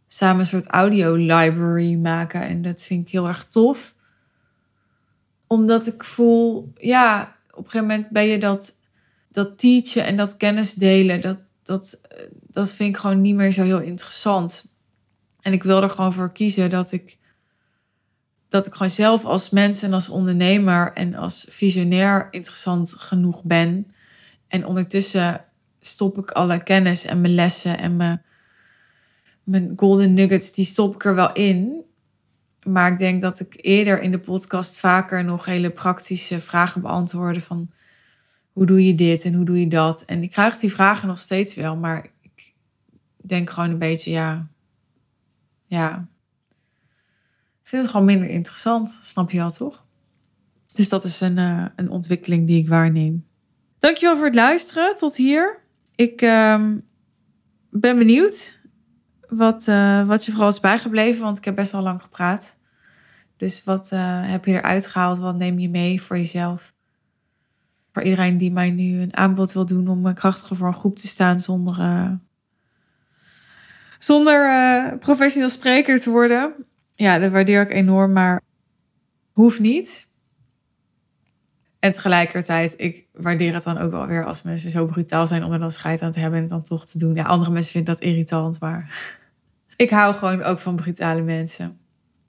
[0.06, 2.40] samen een soort audio library maken.
[2.40, 3.94] En dat vind ik heel erg tof.
[5.46, 8.80] Omdat ik voel, ja, op een gegeven moment ben je dat,
[9.28, 12.00] dat teachen en dat kennis delen, dat, dat,
[12.46, 14.74] dat vind ik gewoon niet meer zo heel interessant.
[15.40, 17.18] En ik wil er gewoon voor kiezen dat ik,
[18.51, 23.92] dat ik gewoon zelf als mens en als ondernemer en als visionair interessant genoeg ben
[24.48, 25.44] en ondertussen
[25.80, 28.22] stop ik alle kennis en mijn lessen en mijn,
[29.44, 31.82] mijn golden nuggets, die stop ik er wel in.
[32.62, 37.40] Maar ik denk dat ik eerder in de podcast vaker nog hele praktische vragen beantwoordde
[37.40, 37.70] van
[38.53, 40.03] hoe doe je dit en hoe doe je dat?
[40.03, 42.53] En ik krijg die vragen nog steeds wel, maar ik
[43.16, 44.48] denk gewoon een beetje ja,
[45.66, 46.09] ja.
[47.70, 49.84] Vind het gewoon minder interessant, snap je wel toch?
[50.72, 53.26] Dus dat is een, uh, een ontwikkeling die ik waarneem.
[53.78, 55.60] Dankjewel voor het luisteren tot hier.
[55.94, 56.86] Ik um,
[57.70, 58.60] ben benieuwd
[59.28, 62.58] wat, uh, wat je vooral is bijgebleven, want ik heb best wel lang gepraat.
[63.36, 65.18] Dus wat uh, heb je eruit gehaald?
[65.18, 66.74] Wat neem je mee voor jezelf?
[67.92, 71.08] Voor iedereen die mij nu een aanbod wil doen om krachtiger voor een groep te
[71.08, 72.18] staan zonder,
[73.98, 76.54] zonder professioneel spreker te worden.
[77.01, 78.42] Ja, dat waardeer ik enorm, maar
[79.32, 80.09] hoeft niet.
[81.78, 85.53] En tegelijkertijd, ik waardeer het dan ook wel weer als mensen zo brutaal zijn om
[85.53, 87.14] er dan scheid aan te hebben en het dan toch te doen.
[87.14, 88.90] Ja, andere mensen vinden dat irritant, maar
[89.76, 91.78] ik hou gewoon ook van brutale mensen.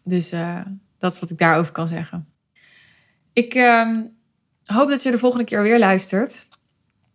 [0.04, 0.62] Dus uh,
[0.98, 2.28] dat is wat ik daarover kan zeggen.
[3.34, 4.00] Ik uh,
[4.64, 6.48] hoop dat je de volgende keer weer luistert.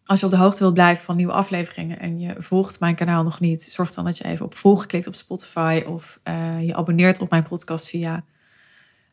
[0.06, 3.22] Als je op de hoogte wilt blijven van nieuwe afleveringen en je volgt mijn kanaal
[3.22, 6.74] nog niet, zorg dan dat je even op volgen klikt op Spotify of uh, je
[6.74, 8.24] abonneert op mijn podcast via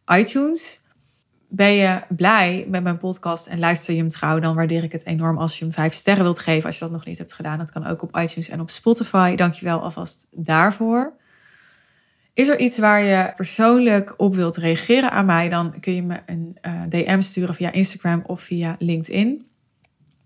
[0.07, 0.83] iTunes
[1.55, 5.05] ben je blij met mijn podcast en luister je hem trouw, dan waardeer ik het
[5.05, 6.65] enorm als je hem vijf sterren wilt geven.
[6.65, 9.35] Als je dat nog niet hebt gedaan, dat kan ook op iTunes en op Spotify.
[9.35, 11.13] Dankjewel alvast daarvoor.
[12.33, 16.19] Is er iets waar je persoonlijk op wilt reageren aan mij, dan kun je me
[16.25, 19.47] een eh, DM sturen via Instagram of via LinkedIn.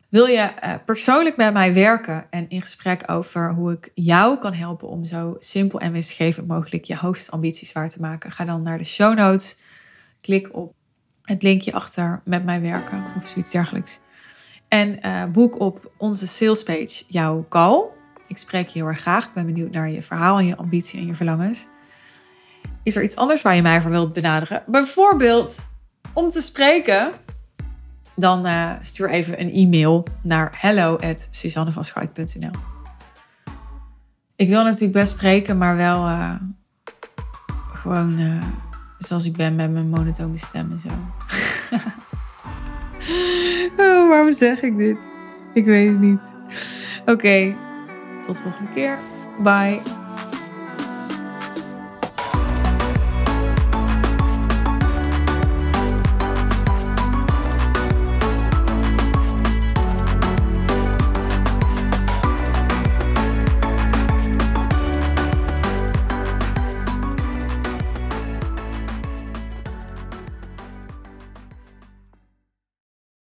[0.09, 4.53] Wil je uh, persoonlijk met mij werken en in gesprek over hoe ik jou kan
[4.53, 8.31] helpen om zo simpel en winstgevend mogelijk je hoogste ambities waar te maken?
[8.31, 9.57] Ga dan naar de show notes.
[10.21, 10.73] Klik op
[11.21, 13.99] het linkje achter met mij werken of zoiets dergelijks.
[14.67, 17.83] En uh, boek op onze salespage jouw call.
[18.27, 19.25] Ik spreek je heel erg graag.
[19.25, 21.67] Ik ben benieuwd naar je verhaal en je ambitie en je verlangens.
[22.83, 24.63] Is er iets anders waar je mij voor wilt benaderen?
[24.65, 25.69] Bijvoorbeeld
[26.13, 27.11] om te spreken.
[28.19, 32.51] Dan uh, stuur even een e-mail naar hello@suzannevanschuit.nl.
[34.35, 36.33] Ik wil natuurlijk best spreken, maar wel uh,
[37.73, 38.41] gewoon
[38.97, 40.89] Zoals ik ben met mijn monotone stem en zo.
[43.83, 45.09] oh, waarom zeg ik dit?
[45.53, 46.35] Ik weet het niet.
[47.05, 47.55] Oké,
[48.21, 48.99] tot de volgende keer.
[49.43, 50.06] Bye.